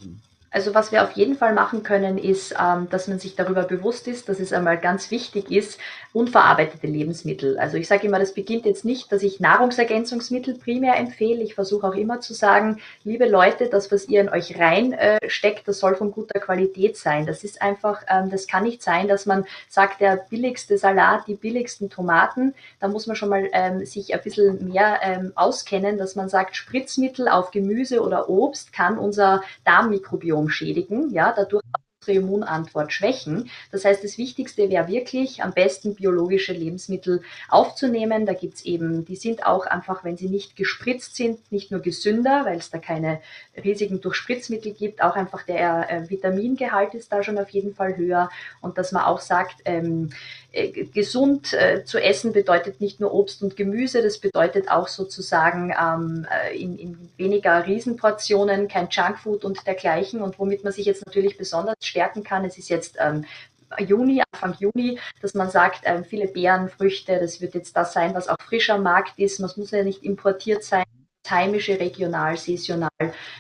Also 0.51 0.75
was 0.75 0.93
wir 0.93 1.03
auf 1.03 1.13
jeden 1.13 1.37
Fall 1.37 1.53
machen 1.53 1.83
können, 1.83 2.17
ist, 2.17 2.55
ähm, 2.59 2.89
dass 2.89 3.07
man 3.07 3.19
sich 3.19 3.37
darüber 3.37 3.65
bewusst 3.65 4.09
ist, 4.09 4.31
dass 4.31 4.41
es 4.41 4.55
einmal 4.55 4.79
ganz 4.79 5.11
wichtig 5.11 5.51
ist, 5.51 5.79
unverarbeitete 6.15 6.87
Lebensmittel. 6.87 7.59
Also 7.59 7.77
ich 7.77 7.87
sage 7.87 8.07
immer, 8.07 8.19
das 8.19 8.33
beginnt 8.33 8.65
jetzt 8.65 8.85
nicht, 8.85 9.13
dass 9.13 9.23
ich 9.23 9.41
Nahrungsergänzungsmittel 9.41 10.55
primär 10.59 10.97
empfehle. 10.97 11.43
Ich 11.43 11.55
versuche 11.55 11.87
auch 11.87 11.95
immer 11.95 12.21
zu 12.21 12.33
sagen, 12.33 12.81
liebe 13.05 13.29
Leute, 13.29 13.69
das, 13.69 13.93
was 13.93 14.09
ihr 14.09 14.23
in 14.23 14.31
euch 14.31 14.59
reinsteckt, 14.59 15.61
äh, 15.61 15.63
das 15.67 15.81
soll 15.81 15.97
von 15.97 16.13
guter 16.13 16.41
Qualität 16.41 16.97
sein. 16.97 17.27
Das 17.27 17.45
ist 17.45 17.61
einfach, 17.61 18.03
ähm, 18.09 18.31
das 18.31 18.47
kann 18.47 18.63
nicht 18.65 18.83
sein, 18.83 19.07
dass 19.07 19.27
man 19.27 19.45
sagt, 19.69 20.01
der 20.01 20.17
billigste 20.31 20.79
Salat, 20.79 21.27
die 21.27 21.35
billigsten 21.35 21.91
Tomaten, 21.91 22.55
da 22.81 22.89
muss 22.89 23.07
man 23.07 23.17
schon 23.17 23.29
mal 23.29 23.51
ähm, 23.53 23.85
sich 23.85 24.15
ein 24.15 24.23
bisschen 24.23 24.69
mehr 24.69 24.99
auskennen, 25.35 25.99
dass 25.99 26.17
man 26.17 26.29
sagt, 26.29 26.57
Spritzmittel 26.57 27.29
auf 27.29 27.51
Gemüse 27.51 28.01
oder 28.01 28.29
Obst 28.29 28.73
kann 28.73 28.99
unser 28.99 29.43
Darmmikrobiom 29.65 30.38
Immunsystem 30.39 30.49
schädigen, 30.49 31.11
ja, 31.11 31.33
dadurch 31.35 31.63
unsere 32.01 32.25
Immunantwort 32.25 32.93
schwächen. 32.93 33.51
Das 33.73 33.85
heißt, 33.85 34.05
das 34.05 34.19
Wichtigste 34.19 34.71
wäre 34.71 34.87
wirklich, 34.87 35.43
am 35.43 35.53
besten 35.53 35.97
biologische 35.97 36.53
Lebensmittel 36.53 37.23
aufzunehmen. 37.49 38.25
Da 38.25 38.35
gibt 38.35 38.55
es 38.55 38.65
eben, 38.65 39.05
die 39.05 39.17
sind 39.17 39.45
auch 39.45 39.67
einfach, 39.67 40.05
wenn 40.05 40.17
sie 40.17 40.29
nicht 40.29 40.55
gespritzt 40.55 41.17
sind, 41.17 41.51
nicht 41.51 41.73
nur 41.73 41.81
gesünder, 41.81 42.45
weil 42.45 42.59
es 42.59 42.71
da 42.71 42.79
keine 42.79 43.21
Risiken 43.63 44.01
durch 44.01 44.15
Spritzmittel 44.15 44.73
gibt, 44.73 45.03
auch 45.03 45.17
einfach 45.17 45.43
der 45.43 45.91
äh, 45.91 46.09
Vitamingehalt 46.09 46.95
ist 46.95 47.13
da 47.13 47.23
schon 47.25 47.37
auf 47.37 47.51
jeden 47.51 47.75
Fall 47.75 47.97
höher. 47.97 48.31
Und 48.61 48.79
dass 48.79 48.93
man 48.93 49.05
auch 49.05 49.21
sagt, 49.21 49.63
ähm, 49.65 50.11
äh, 50.48 50.48
gesund 50.53 51.53
äh, 51.53 51.85
zu 51.85 51.99
essen 52.03 52.33
bedeutet 52.33 52.81
nicht 52.81 53.01
nur 53.01 53.13
Obst 53.13 53.43
und 53.43 53.57
Gemüse, 53.57 54.03
das 54.03 54.19
bedeutet 54.19 54.71
auch 54.71 54.89
sozusagen 54.89 55.75
ähm, 55.79 56.27
äh, 56.31 56.57
in, 56.57 56.79
in, 56.79 57.11
weniger 57.19 57.67
Riesenportionen, 57.67 58.67
kein 58.67 58.89
Junkfood 58.91 59.45
und 59.45 59.67
dergleichen. 59.67 60.23
Und 60.23 60.39
womit 60.39 60.65
man 60.65 60.73
sich 60.73 60.87
jetzt 60.87 61.05
natürlich 61.05 61.37
besonders 61.37 61.77
stärken 61.83 62.25
kann, 62.25 62.45
es 62.47 62.57
ist 62.57 62.71
jetzt 62.71 62.97
ähm, 62.99 63.27
Juni, 63.79 64.23
Anfang 64.33 64.57
Juni, 64.59 64.99
dass 65.21 65.35
man 65.35 65.51
sagt, 65.51 65.83
ähm, 65.85 66.05
viele 66.05 66.29
Beeren, 66.29 66.71
Früchte, 66.71 67.19
das 67.21 67.43
wird 67.43 67.55
jetzt 67.55 67.77
das 67.77 67.93
sein, 67.93 68.15
was 68.15 68.29
auch 68.29 68.41
frisch 68.41 68.71
am 68.71 68.83
Markt 68.83 69.19
ist. 69.19 69.41
Man 69.41 69.51
muss 69.57 69.71
ja 69.71 69.83
nicht 69.83 70.03
importiert 70.03 70.65
sein 70.65 70.85
heimische, 71.31 71.79
regional, 71.79 72.37
saisonal. 72.37 72.89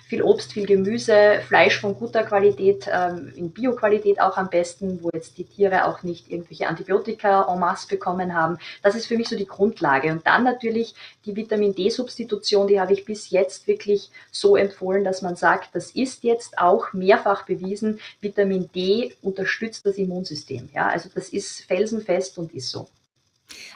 Viel 0.06 0.22
Obst, 0.22 0.52
viel 0.52 0.66
Gemüse, 0.66 1.40
Fleisch 1.46 1.80
von 1.80 1.94
guter 1.94 2.24
Qualität, 2.24 2.88
ähm, 2.92 3.32
in 3.36 3.50
Bioqualität 3.50 4.20
auch 4.20 4.36
am 4.36 4.48
besten, 4.48 5.02
wo 5.02 5.10
jetzt 5.12 5.36
die 5.38 5.44
Tiere 5.44 5.86
auch 5.86 6.02
nicht 6.02 6.30
irgendwelche 6.30 6.68
Antibiotika 6.68 7.52
en 7.52 7.58
masse 7.58 7.88
bekommen 7.88 8.34
haben. 8.34 8.58
Das 8.82 8.94
ist 8.94 9.06
für 9.06 9.16
mich 9.16 9.28
so 9.28 9.36
die 9.36 9.46
Grundlage. 9.46 10.10
Und 10.12 10.26
dann 10.26 10.44
natürlich 10.44 10.94
die 11.24 11.36
Vitamin 11.36 11.74
D-Substitution, 11.74 12.66
die 12.66 12.80
habe 12.80 12.92
ich 12.92 13.04
bis 13.04 13.30
jetzt 13.30 13.66
wirklich 13.66 14.10
so 14.30 14.56
empfohlen, 14.56 15.04
dass 15.04 15.22
man 15.22 15.36
sagt, 15.36 15.74
das 15.74 15.90
ist 15.90 16.24
jetzt 16.24 16.58
auch 16.58 16.92
mehrfach 16.92 17.44
bewiesen, 17.44 18.00
Vitamin 18.20 18.70
D 18.74 19.14
unterstützt 19.22 19.84
das 19.84 19.96
Immunsystem. 19.96 20.68
Ja, 20.72 20.88
also 20.88 21.08
das 21.14 21.28
ist 21.28 21.64
felsenfest 21.64 22.38
und 22.38 22.52
ist 22.54 22.70
so. 22.70 22.88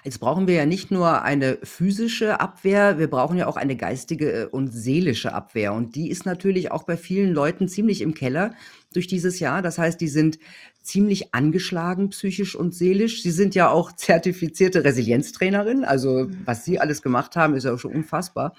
Jetzt 0.04 0.18
brauchen 0.18 0.46
wir 0.46 0.54
ja 0.54 0.66
nicht 0.66 0.90
nur 0.90 1.22
eine 1.22 1.58
physische 1.62 2.40
Abwehr, 2.40 2.98
wir 2.98 3.08
brauchen 3.08 3.38
ja 3.38 3.46
auch 3.46 3.56
eine 3.56 3.76
geistige 3.76 4.32
äh, 4.32 4.46
und 4.46 4.68
seelische 4.68 5.32
Abwehr. 5.32 5.72
Und 5.72 5.94
die 5.94 6.10
ist 6.10 6.26
natürlich 6.26 6.70
auch 6.70 6.84
bei 6.84 6.96
vielen 6.96 7.32
Leuten 7.32 7.68
ziemlich 7.68 8.00
im 8.02 8.14
Keller 8.14 8.54
durch 8.92 9.06
dieses 9.06 9.40
Jahr. 9.40 9.62
Das 9.62 9.78
heißt, 9.78 10.00
die 10.00 10.08
sind 10.08 10.38
ziemlich 10.82 11.32
angeschlagen 11.32 12.10
psychisch 12.10 12.56
und 12.56 12.74
seelisch. 12.74 13.22
Sie 13.22 13.30
sind 13.30 13.54
ja 13.54 13.70
auch 13.70 13.92
zertifizierte 13.92 14.84
Resilienztrainerin. 14.84 15.84
Also 15.84 16.28
was 16.44 16.64
Sie 16.64 16.80
alles 16.80 17.02
gemacht 17.02 17.36
haben, 17.36 17.54
ist 17.54 17.64
ja 17.64 17.72
auch 17.72 17.78
schon 17.78 17.94
unfassbar. 17.94 18.54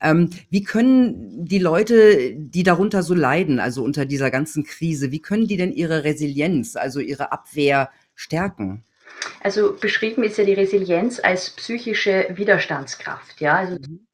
Ähm, 0.00 0.30
wie 0.50 0.62
können 0.62 1.44
die 1.44 1.58
Leute, 1.58 2.34
die 2.34 2.62
darunter 2.62 3.02
so 3.02 3.14
leiden, 3.14 3.60
also 3.60 3.84
unter 3.84 4.06
dieser 4.06 4.30
ganzen 4.30 4.64
Krise, 4.64 5.12
wie 5.12 5.20
können 5.20 5.46
die 5.46 5.56
denn 5.58 5.72
ihre 5.72 6.04
Resilienz, 6.04 6.76
also 6.76 7.00
ihre 7.00 7.32
Abwehr 7.32 7.90
stärken? 8.14 8.84
Also 9.42 9.74
beschrieben 9.74 10.24
ist 10.24 10.38
ja 10.38 10.44
die 10.44 10.54
Resilienz 10.54 11.20
als 11.20 11.50
psychische 11.50 12.26
Widerstandskraft. 12.30 13.40
Ja, 13.40 13.56
also 13.56 13.74
mhm. 13.74 14.06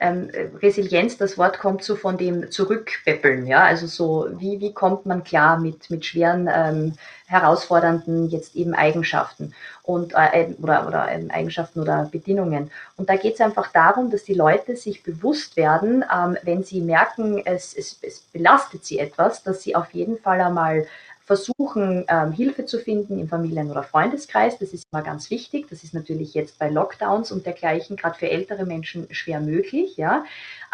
ähm, 0.00 0.30
Resilienz, 0.62 1.16
das 1.16 1.38
Wort 1.38 1.58
kommt 1.58 1.82
so 1.82 1.96
von 1.96 2.18
dem 2.18 2.50
Zurückbeppeln. 2.50 3.46
Ja, 3.46 3.64
also 3.64 3.86
so 3.86 4.28
wie, 4.38 4.60
wie 4.60 4.74
kommt 4.74 5.06
man 5.06 5.24
klar 5.24 5.58
mit, 5.58 5.90
mit 5.90 6.04
schweren, 6.04 6.48
ähm, 6.52 6.94
herausfordernden 7.26 8.28
jetzt 8.28 8.54
eben 8.54 8.74
Eigenschaften 8.74 9.52
und 9.82 10.14
äh, 10.14 10.54
oder, 10.60 10.86
oder 10.86 11.08
ähm, 11.10 11.30
Eigenschaften 11.30 11.80
oder 11.80 12.08
Bedingungen. 12.10 12.70
Und 12.96 13.10
da 13.10 13.16
geht 13.16 13.34
es 13.34 13.40
einfach 13.40 13.72
darum, 13.72 14.10
dass 14.10 14.24
die 14.24 14.34
Leute 14.34 14.76
sich 14.76 15.02
bewusst 15.02 15.56
werden, 15.56 16.04
ähm, 16.12 16.36
wenn 16.42 16.62
sie 16.62 16.80
merken, 16.80 17.42
es, 17.44 17.74
es, 17.74 17.98
es 18.02 18.20
belastet 18.20 18.84
sie 18.84 18.98
etwas, 18.98 19.42
dass 19.42 19.62
sie 19.62 19.74
auf 19.74 19.90
jeden 19.92 20.18
Fall 20.18 20.40
einmal 20.40 20.86
versuchen, 21.26 22.04
ähm, 22.08 22.30
Hilfe 22.30 22.66
zu 22.66 22.78
finden 22.78 23.18
im 23.18 23.28
Familien- 23.28 23.70
oder 23.70 23.82
Freundeskreis. 23.82 24.58
Das 24.58 24.72
ist 24.72 24.84
immer 24.92 25.02
ganz 25.02 25.28
wichtig. 25.28 25.66
Das 25.68 25.82
ist 25.82 25.92
natürlich 25.92 26.34
jetzt 26.34 26.60
bei 26.60 26.70
Lockdowns 26.70 27.32
und 27.32 27.44
dergleichen 27.44 27.96
gerade 27.96 28.16
für 28.16 28.30
ältere 28.30 28.64
Menschen 28.64 29.12
schwer 29.12 29.40
möglich. 29.40 29.96
Ja. 29.96 30.24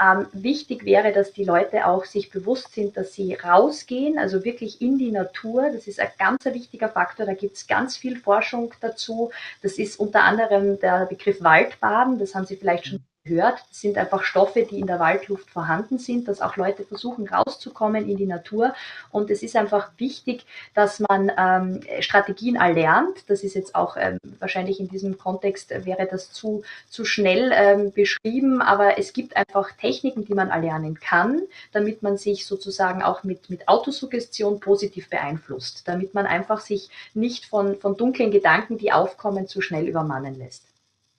Ähm, 0.00 0.26
wichtig 0.32 0.84
wäre, 0.84 1.12
dass 1.12 1.32
die 1.32 1.44
Leute 1.44 1.86
auch 1.86 2.04
sich 2.04 2.30
bewusst 2.30 2.74
sind, 2.74 2.98
dass 2.98 3.14
sie 3.14 3.32
rausgehen, 3.32 4.18
also 4.18 4.44
wirklich 4.44 4.82
in 4.82 4.98
die 4.98 5.10
Natur. 5.10 5.70
Das 5.72 5.86
ist 5.86 5.98
ein 5.98 6.10
ganz 6.18 6.44
wichtiger 6.44 6.90
Faktor. 6.90 7.24
Da 7.24 7.32
gibt 7.32 7.56
es 7.56 7.66
ganz 7.66 7.96
viel 7.96 8.16
Forschung 8.16 8.74
dazu. 8.80 9.30
Das 9.62 9.78
ist 9.78 9.98
unter 9.98 10.22
anderem 10.24 10.78
der 10.78 11.06
Begriff 11.06 11.42
Waldbaden. 11.42 12.18
Das 12.18 12.34
haben 12.34 12.44
Sie 12.44 12.56
vielleicht 12.56 12.86
schon 12.86 13.00
hört. 13.24 13.62
Sind 13.70 13.98
einfach 13.98 14.24
Stoffe, 14.24 14.66
die 14.68 14.80
in 14.80 14.86
der 14.86 14.98
Waldluft 14.98 15.50
vorhanden 15.50 15.98
sind, 15.98 16.28
dass 16.28 16.40
auch 16.40 16.56
Leute 16.56 16.84
versuchen 16.84 17.28
rauszukommen 17.28 18.08
in 18.08 18.16
die 18.16 18.26
Natur. 18.26 18.74
Und 19.10 19.30
es 19.30 19.42
ist 19.42 19.56
einfach 19.56 19.90
wichtig, 19.98 20.44
dass 20.74 21.00
man 21.00 21.30
ähm, 21.36 21.80
Strategien 22.00 22.56
erlernt. 22.56 23.24
Das 23.28 23.44
ist 23.44 23.54
jetzt 23.54 23.74
auch 23.74 23.96
ähm, 23.96 24.18
wahrscheinlich 24.38 24.80
in 24.80 24.88
diesem 24.88 25.18
Kontext 25.18 25.70
wäre 25.70 26.06
das 26.10 26.32
zu, 26.32 26.62
zu 26.88 27.04
schnell 27.04 27.52
ähm, 27.54 27.92
beschrieben, 27.92 28.60
aber 28.60 28.98
es 28.98 29.12
gibt 29.12 29.36
einfach 29.36 29.72
Techniken, 29.72 30.24
die 30.24 30.34
man 30.34 30.50
erlernen 30.50 30.98
kann, 30.98 31.42
damit 31.72 32.02
man 32.02 32.16
sich 32.16 32.46
sozusagen 32.46 33.02
auch 33.02 33.22
mit, 33.22 33.50
mit 33.50 33.68
Autosuggestion 33.68 34.60
positiv 34.60 35.08
beeinflusst, 35.08 35.86
damit 35.86 36.14
man 36.14 36.26
einfach 36.26 36.60
sich 36.60 36.90
nicht 37.14 37.46
von, 37.46 37.78
von 37.78 37.96
dunklen 37.96 38.30
Gedanken, 38.30 38.78
die 38.78 38.92
aufkommen, 38.92 39.46
zu 39.46 39.60
schnell 39.60 39.86
übermannen 39.86 40.38
lässt. 40.38 40.71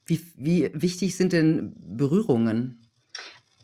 Wie, 0.06 0.22
wie 0.36 0.70
wichtig 0.74 1.16
sind 1.16 1.34
denn 1.34 1.74
Berührungen? 1.78 2.80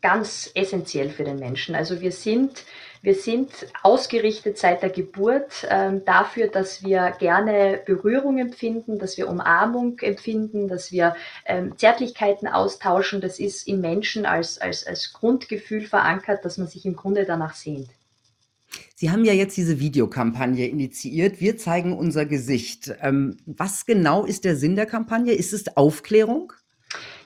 Ganz 0.01 0.49
essentiell 0.55 1.09
für 1.09 1.25
den 1.25 1.39
Menschen. 1.39 1.75
Also 1.75 1.99
wir 1.99 2.13
sind, 2.13 2.63
wir 3.01 3.15
sind 3.15 3.49
ausgerichtet 3.83 4.57
seit 4.57 4.81
der 4.81 4.89
Geburt 4.89 5.67
ähm, 5.69 6.05
dafür, 6.05 6.47
dass 6.47 6.85
wir 6.85 7.13
gerne 7.19 7.81
Berührung 7.85 8.37
empfinden, 8.37 8.97
dass 8.97 9.17
wir 9.17 9.27
Umarmung 9.27 9.99
empfinden, 9.99 10.69
dass 10.69 10.93
wir 10.93 11.17
ähm, 11.45 11.77
Zärtlichkeiten 11.77 12.47
austauschen. 12.47 13.19
Das 13.19 13.39
ist 13.39 13.67
im 13.67 13.81
Menschen 13.81 14.25
als, 14.25 14.57
als, 14.57 14.87
als 14.87 15.11
Grundgefühl 15.11 15.81
verankert, 15.81 16.45
dass 16.45 16.57
man 16.57 16.67
sich 16.67 16.85
im 16.85 16.95
Grunde 16.95 17.25
danach 17.25 17.55
sehnt. 17.55 17.89
Sie 18.99 19.11
haben 19.11 19.23
ja 19.23 19.31
jetzt 19.31 19.55
diese 19.55 19.79
Videokampagne 19.79 20.67
initiiert. 20.67 21.39
Wir 21.39 21.57
zeigen 21.57 21.93
unser 21.93 22.25
Gesicht. 22.25 22.93
Ähm, 22.99 23.37
was 23.45 23.85
genau 23.85 24.25
ist 24.25 24.43
der 24.43 24.57
Sinn 24.57 24.75
der 24.75 24.87
Kampagne? 24.87 25.31
Ist 25.31 25.53
es 25.53 25.77
Aufklärung? 25.77 26.51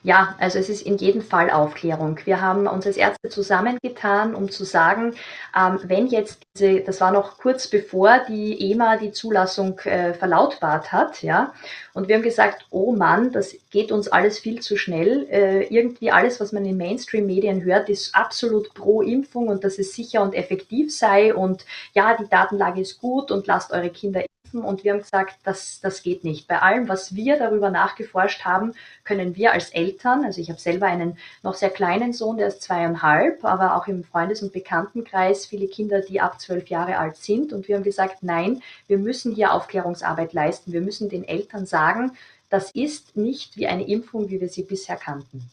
Ja, 0.06 0.34
also 0.38 0.58
es 0.58 0.68
ist 0.68 0.82
in 0.82 0.98
jedem 0.98 1.22
Fall 1.22 1.48
Aufklärung. 1.50 2.20
Wir 2.26 2.42
haben 2.42 2.66
uns 2.66 2.86
als 2.86 2.98
Ärzte 2.98 3.30
zusammengetan, 3.30 4.34
um 4.34 4.50
zu 4.50 4.64
sagen, 4.64 5.14
ähm, 5.56 5.80
wenn 5.84 6.08
jetzt 6.08 6.40
diese, 6.54 6.82
das 6.82 7.00
war 7.00 7.10
noch 7.10 7.38
kurz 7.38 7.68
bevor 7.68 8.18
die 8.28 8.70
EMA 8.70 8.98
die 8.98 9.12
Zulassung 9.12 9.78
äh, 9.84 10.12
verlautbart 10.12 10.92
hat, 10.92 11.22
ja, 11.22 11.54
und 11.94 12.08
wir 12.08 12.16
haben 12.16 12.22
gesagt, 12.22 12.66
oh 12.68 12.92
Mann, 12.92 13.32
das 13.32 13.56
geht 13.70 13.92
uns 13.92 14.08
alles 14.08 14.38
viel 14.38 14.60
zu 14.60 14.76
schnell. 14.76 15.26
Äh, 15.30 15.64
irgendwie 15.74 16.10
alles, 16.10 16.38
was 16.38 16.52
man 16.52 16.66
in 16.66 16.76
Mainstream-Medien 16.76 17.64
hört, 17.64 17.88
ist 17.88 18.14
absolut 18.14 18.74
pro 18.74 19.00
Impfung 19.00 19.48
und 19.48 19.64
dass 19.64 19.78
es 19.78 19.94
sicher 19.94 20.20
und 20.20 20.34
effektiv 20.34 20.94
sei 20.94 21.34
und 21.34 21.64
ja, 21.94 22.14
die 22.14 22.28
Datenlage 22.28 22.82
ist 22.82 23.00
gut 23.00 23.30
und 23.30 23.46
lasst 23.46 23.72
eure 23.72 23.88
Kinder 23.88 24.22
impfen. 24.54 24.64
Und 24.64 24.84
wir 24.84 24.92
haben 24.92 25.00
gesagt, 25.00 25.36
das, 25.44 25.80
das 25.80 26.02
geht 26.02 26.24
nicht. 26.24 26.48
Bei 26.48 26.60
allem, 26.62 26.88
was 26.88 27.14
wir 27.14 27.38
darüber 27.38 27.70
nachgeforscht 27.70 28.44
haben, 28.44 28.72
können 29.04 29.36
wir 29.36 29.52
als 29.52 29.70
Eltern, 29.70 30.24
also 30.24 30.40
ich 30.40 30.50
habe 30.50 30.60
selber 30.60 30.86
einen 30.86 31.18
noch 31.42 31.54
sehr 31.54 31.70
kleinen 31.70 32.12
Sohn, 32.12 32.36
der 32.36 32.48
ist 32.48 32.62
zweieinhalb, 32.62 33.44
aber 33.44 33.76
auch 33.76 33.86
im 33.86 34.04
Freundes- 34.04 34.42
und 34.42 34.52
Bekanntenkreis 34.52 35.46
viele 35.46 35.68
Kinder, 35.68 36.00
die 36.00 36.20
ab 36.20 36.40
zwölf 36.40 36.68
Jahre 36.68 36.98
alt 36.98 37.16
sind. 37.16 37.52
Und 37.52 37.68
wir 37.68 37.76
haben 37.76 37.84
gesagt, 37.84 38.22
nein, 38.22 38.62
wir 38.86 38.98
müssen 38.98 39.34
hier 39.34 39.52
Aufklärungsarbeit 39.52 40.32
leisten. 40.32 40.72
Wir 40.72 40.80
müssen 40.80 41.08
den 41.08 41.24
Eltern 41.24 41.66
sagen, 41.66 42.12
das 42.48 42.70
ist 42.70 43.16
nicht 43.16 43.56
wie 43.56 43.66
eine 43.66 43.86
Impfung, 43.86 44.28
wie 44.28 44.40
wir 44.40 44.48
sie 44.48 44.62
bisher 44.62 44.96
kannten. 44.96 45.50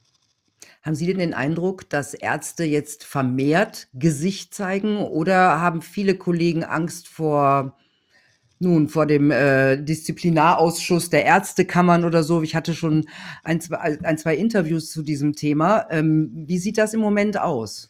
Haben 0.83 0.95
Sie 0.95 1.05
denn 1.05 1.19
den 1.19 1.35
Eindruck, 1.35 1.87
dass 1.91 2.15
Ärzte 2.15 2.63
jetzt 2.63 3.03
vermehrt 3.03 3.87
Gesicht 3.93 4.55
zeigen 4.55 4.97
oder 4.97 5.61
haben 5.61 5.83
viele 5.83 6.15
Kollegen 6.15 6.63
Angst 6.63 7.07
vor 7.07 7.77
nun, 8.61 8.87
vor 8.89 9.05
dem 9.05 9.31
äh, 9.31 9.77
Disziplinarausschuss 9.77 11.09
der 11.09 11.25
Ärztekammern 11.25 12.05
oder 12.05 12.23
so. 12.23 12.41
Ich 12.41 12.55
hatte 12.55 12.73
schon 12.73 13.07
ein, 13.43 13.59
zwei, 13.59 13.99
ein, 14.03 14.17
zwei 14.17 14.35
Interviews 14.35 14.91
zu 14.91 15.01
diesem 15.01 15.33
Thema. 15.33 15.87
Ähm, 15.89 16.31
wie 16.33 16.57
sieht 16.57 16.77
das 16.77 16.93
im 16.93 16.99
Moment 16.99 17.39
aus? 17.39 17.89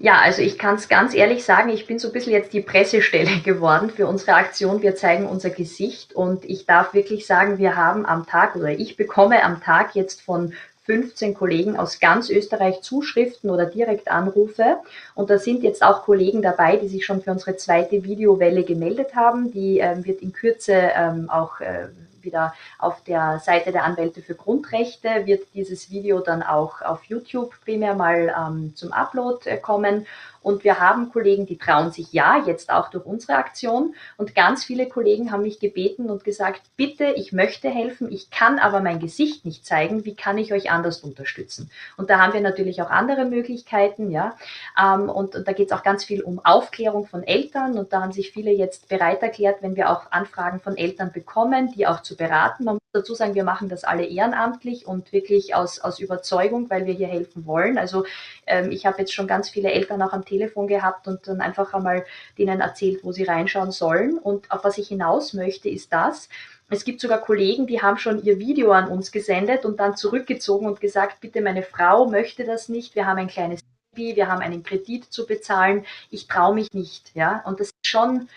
Ja, 0.00 0.20
also 0.20 0.42
ich 0.42 0.58
kann 0.58 0.76
es 0.76 0.88
ganz 0.88 1.12
ehrlich 1.12 1.42
sagen, 1.44 1.70
ich 1.70 1.86
bin 1.86 1.98
so 1.98 2.08
ein 2.08 2.12
bisschen 2.12 2.32
jetzt 2.32 2.52
die 2.52 2.60
Pressestelle 2.60 3.40
geworden 3.44 3.90
für 3.90 4.06
unsere 4.06 4.34
Aktion. 4.34 4.82
Wir 4.82 4.94
zeigen 4.94 5.26
unser 5.26 5.50
Gesicht 5.50 6.14
und 6.14 6.44
ich 6.44 6.66
darf 6.66 6.94
wirklich 6.94 7.26
sagen, 7.26 7.58
wir 7.58 7.74
haben 7.74 8.06
am 8.06 8.26
Tag 8.26 8.54
oder 8.54 8.70
ich 8.70 8.96
bekomme 8.96 9.42
am 9.42 9.60
Tag 9.60 9.96
jetzt 9.96 10.22
von 10.22 10.52
15 10.88 11.34
Kollegen 11.34 11.76
aus 11.76 12.00
ganz 12.00 12.30
Österreich 12.30 12.80
Zuschriften 12.80 13.50
oder 13.50 13.66
direkt 13.66 14.10
Anrufe. 14.10 14.78
Und 15.14 15.28
da 15.28 15.38
sind 15.38 15.62
jetzt 15.62 15.82
auch 15.82 16.04
Kollegen 16.04 16.40
dabei, 16.40 16.76
die 16.76 16.88
sich 16.88 17.04
schon 17.04 17.20
für 17.20 17.30
unsere 17.30 17.56
zweite 17.56 18.04
Videowelle 18.04 18.64
gemeldet 18.64 19.14
haben. 19.14 19.52
Die 19.52 19.80
ähm, 19.80 20.06
wird 20.06 20.22
in 20.22 20.32
Kürze 20.32 20.72
ähm, 20.72 21.28
auch 21.28 21.60
äh, 21.60 21.88
wieder 22.22 22.54
auf 22.78 23.02
der 23.04 23.38
Seite 23.38 23.70
der 23.70 23.84
Anwälte 23.84 24.22
für 24.22 24.34
Grundrechte 24.34 25.26
wird 25.26 25.46
dieses 25.54 25.90
Video 25.90 26.20
dann 26.20 26.42
auch 26.42 26.82
auf 26.82 27.04
YouTube 27.04 27.52
primär 27.64 27.94
mal 27.94 28.34
ähm, 28.36 28.72
zum 28.74 28.92
Upload 28.92 29.48
äh, 29.48 29.58
kommen. 29.58 30.06
Und 30.42 30.64
wir 30.64 30.80
haben 30.80 31.10
Kollegen, 31.12 31.46
die 31.46 31.58
trauen 31.58 31.90
sich 31.90 32.12
ja, 32.12 32.42
jetzt 32.46 32.70
auch 32.70 32.90
durch 32.90 33.04
unsere 33.04 33.34
Aktion. 33.34 33.94
Und 34.16 34.34
ganz 34.34 34.64
viele 34.64 34.88
Kollegen 34.88 35.32
haben 35.32 35.42
mich 35.42 35.58
gebeten 35.58 36.10
und 36.10 36.24
gesagt, 36.24 36.62
bitte, 36.76 37.12
ich 37.16 37.32
möchte 37.32 37.68
helfen, 37.68 38.10
ich 38.10 38.30
kann 38.30 38.58
aber 38.58 38.80
mein 38.80 39.00
Gesicht 39.00 39.44
nicht 39.44 39.66
zeigen. 39.66 40.04
Wie 40.04 40.14
kann 40.14 40.38
ich 40.38 40.52
euch 40.52 40.70
anders 40.70 41.00
unterstützen? 41.00 41.70
Und 41.96 42.10
da 42.10 42.18
haben 42.18 42.32
wir 42.32 42.40
natürlich 42.40 42.82
auch 42.82 42.90
andere 42.90 43.24
Möglichkeiten, 43.24 44.10
ja. 44.10 44.36
Ähm, 44.80 45.08
und, 45.08 45.34
da 45.46 45.52
geht 45.52 45.70
es 45.70 45.76
auch 45.76 45.82
ganz 45.82 46.04
viel 46.04 46.22
um 46.22 46.40
Aufklärung 46.44 47.06
von 47.06 47.22
Eltern. 47.22 47.78
Und 47.78 47.92
da 47.92 48.02
haben 48.02 48.12
sich 48.12 48.32
viele 48.32 48.52
jetzt 48.52 48.88
bereit 48.88 49.22
erklärt, 49.22 49.62
wenn 49.62 49.76
wir 49.76 49.90
auch 49.90 50.10
Anfragen 50.10 50.60
von 50.60 50.76
Eltern 50.76 51.12
bekommen, 51.12 51.72
die 51.72 51.86
auch 51.86 52.02
zu 52.02 52.16
beraten. 52.16 52.64
Man 52.64 52.74
muss 52.74 52.82
dazu 52.92 53.14
sagen, 53.14 53.34
wir 53.34 53.44
machen 53.44 53.68
das 53.68 53.84
alle 53.84 54.04
ehrenamtlich 54.04 54.86
und 54.86 55.12
wirklich 55.12 55.54
aus, 55.54 55.80
aus 55.80 55.98
Überzeugung, 55.98 56.70
weil 56.70 56.86
wir 56.86 56.94
hier 56.94 57.08
helfen 57.08 57.46
wollen. 57.46 57.78
Also 57.78 58.04
ähm, 58.46 58.70
ich 58.70 58.86
habe 58.86 58.98
jetzt 58.98 59.12
schon 59.12 59.26
ganz 59.26 59.50
viele 59.50 59.72
Eltern 59.72 60.02
auch 60.02 60.12
am 60.12 60.24
Telefon 60.28 60.66
gehabt 60.68 61.08
und 61.08 61.26
dann 61.26 61.40
einfach 61.40 61.74
einmal 61.74 62.04
denen 62.36 62.60
erzählt, 62.60 63.02
wo 63.02 63.12
sie 63.12 63.24
reinschauen 63.24 63.72
sollen. 63.72 64.18
Und 64.18 64.50
auf 64.50 64.64
was 64.64 64.78
ich 64.78 64.88
hinaus 64.88 65.32
möchte, 65.32 65.68
ist 65.68 65.92
das, 65.92 66.28
es 66.70 66.84
gibt 66.84 67.00
sogar 67.00 67.20
Kollegen, 67.20 67.66
die 67.66 67.80
haben 67.80 67.96
schon 67.96 68.22
ihr 68.22 68.38
Video 68.38 68.72
an 68.72 68.88
uns 68.88 69.10
gesendet 69.10 69.64
und 69.64 69.80
dann 69.80 69.96
zurückgezogen 69.96 70.66
und 70.66 70.80
gesagt, 70.80 71.20
bitte 71.20 71.40
meine 71.40 71.62
Frau 71.62 72.06
möchte 72.06 72.44
das 72.44 72.68
nicht, 72.68 72.94
wir 72.94 73.06
haben 73.06 73.18
ein 73.18 73.28
kleines 73.28 73.60
Baby, 73.94 74.16
wir 74.16 74.28
haben 74.28 74.42
einen 74.42 74.62
Kredit 74.62 75.10
zu 75.10 75.26
bezahlen, 75.26 75.86
ich 76.10 76.28
traue 76.28 76.54
mich 76.54 76.68
nicht. 76.72 77.14
Ja? 77.14 77.42
Und 77.46 77.60
das 77.60 77.68
ist 77.68 77.86
schon, 77.86 78.28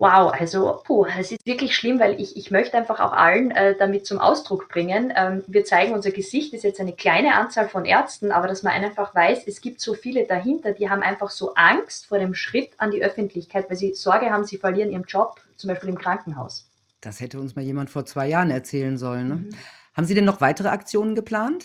Wow, 0.00 0.32
also 0.32 0.80
puh, 0.84 1.06
es 1.06 1.32
ist 1.32 1.44
wirklich 1.44 1.74
schlimm, 1.74 1.98
weil 1.98 2.20
ich, 2.20 2.36
ich 2.36 2.52
möchte 2.52 2.76
einfach 2.76 3.00
auch 3.00 3.12
allen 3.12 3.50
äh, 3.50 3.74
damit 3.76 4.06
zum 4.06 4.20
Ausdruck 4.20 4.68
bringen. 4.68 5.12
Ähm, 5.16 5.42
wir 5.48 5.64
zeigen 5.64 5.92
unser 5.92 6.12
Gesicht, 6.12 6.54
ist 6.54 6.62
jetzt 6.62 6.80
eine 6.80 6.92
kleine 6.92 7.34
Anzahl 7.34 7.68
von 7.68 7.84
Ärzten, 7.84 8.30
aber 8.30 8.46
dass 8.46 8.62
man 8.62 8.74
einfach 8.74 9.12
weiß, 9.12 9.48
es 9.48 9.60
gibt 9.60 9.80
so 9.80 9.94
viele 9.94 10.24
dahinter, 10.24 10.72
die 10.72 10.88
haben 10.88 11.02
einfach 11.02 11.30
so 11.30 11.54
Angst 11.54 12.06
vor 12.06 12.20
dem 12.20 12.34
Schritt 12.34 12.70
an 12.78 12.92
die 12.92 13.02
Öffentlichkeit, 13.02 13.68
weil 13.68 13.76
sie 13.76 13.92
Sorge 13.92 14.30
haben, 14.30 14.44
sie 14.44 14.58
verlieren 14.58 14.92
ihren 14.92 15.02
Job, 15.02 15.40
zum 15.56 15.66
Beispiel 15.66 15.88
im 15.88 15.98
Krankenhaus. 15.98 16.70
Das 17.00 17.18
hätte 17.18 17.40
uns 17.40 17.56
mal 17.56 17.62
jemand 17.62 17.90
vor 17.90 18.04
zwei 18.04 18.28
Jahren 18.28 18.52
erzählen 18.52 18.98
sollen. 18.98 19.28
Ne? 19.28 19.34
Mhm. 19.34 19.50
Haben 19.94 20.06
Sie 20.06 20.14
denn 20.14 20.24
noch 20.24 20.40
weitere 20.40 20.68
Aktionen 20.68 21.16
geplant? 21.16 21.64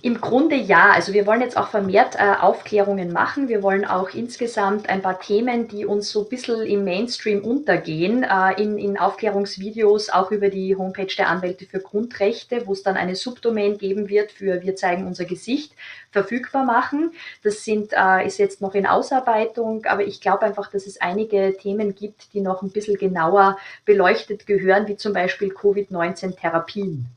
Im 0.00 0.20
Grunde 0.20 0.54
ja. 0.54 0.92
Also 0.92 1.12
wir 1.12 1.26
wollen 1.26 1.40
jetzt 1.40 1.56
auch 1.56 1.68
vermehrt 1.68 2.14
äh, 2.14 2.34
Aufklärungen 2.40 3.12
machen. 3.12 3.48
Wir 3.48 3.64
wollen 3.64 3.84
auch 3.84 4.10
insgesamt 4.10 4.88
ein 4.88 5.02
paar 5.02 5.18
Themen, 5.18 5.66
die 5.66 5.84
uns 5.84 6.10
so 6.10 6.22
ein 6.22 6.28
bisschen 6.28 6.64
im 6.64 6.84
Mainstream 6.84 7.42
untergehen, 7.44 8.22
äh, 8.22 8.62
in, 8.62 8.78
in 8.78 8.96
Aufklärungsvideos 8.98 10.10
auch 10.10 10.30
über 10.30 10.48
die 10.50 10.76
Homepage 10.76 11.12
der 11.18 11.28
Anwälte 11.28 11.66
für 11.66 11.80
Grundrechte, 11.80 12.68
wo 12.68 12.72
es 12.72 12.84
dann 12.84 12.96
eine 12.96 13.16
Subdomain 13.16 13.78
geben 13.78 14.08
wird 14.08 14.30
für 14.30 14.62
Wir 14.62 14.76
zeigen 14.76 15.08
unser 15.08 15.24
Gesicht, 15.24 15.72
verfügbar 16.12 16.64
machen. 16.64 17.10
Das 17.42 17.64
sind, 17.64 17.92
äh, 17.92 18.24
ist 18.24 18.38
jetzt 18.38 18.60
noch 18.60 18.74
in 18.74 18.86
Ausarbeitung, 18.86 19.86
aber 19.86 20.04
ich 20.04 20.20
glaube 20.20 20.42
einfach, 20.42 20.70
dass 20.70 20.86
es 20.86 21.00
einige 21.00 21.56
Themen 21.60 21.96
gibt, 21.96 22.32
die 22.32 22.40
noch 22.40 22.62
ein 22.62 22.70
bisschen 22.70 22.98
genauer 22.98 23.58
beleuchtet 23.84 24.46
gehören, 24.46 24.86
wie 24.86 24.96
zum 24.96 25.12
Beispiel 25.12 25.48
Covid-19-Therapien. 25.48 27.15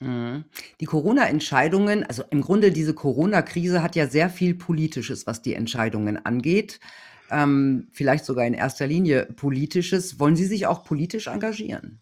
Mhm. 0.00 0.44
Die 0.80 0.84
Corona-Entscheidungen, 0.84 2.04
also 2.04 2.22
im 2.30 2.42
Grunde 2.42 2.70
diese 2.72 2.94
Corona-Krise 2.94 3.82
hat 3.82 3.96
ja 3.96 4.06
sehr 4.06 4.28
viel 4.28 4.54
Politisches, 4.54 5.26
was 5.26 5.42
die 5.42 5.54
Entscheidungen 5.54 6.24
angeht. 6.24 6.80
Ähm, 7.30 7.88
vielleicht 7.92 8.24
sogar 8.24 8.46
in 8.46 8.54
erster 8.54 8.86
Linie 8.86 9.26
Politisches. 9.26 10.20
Wollen 10.20 10.36
Sie 10.36 10.44
sich 10.44 10.66
auch 10.66 10.84
politisch 10.84 11.26
engagieren? 11.26 12.00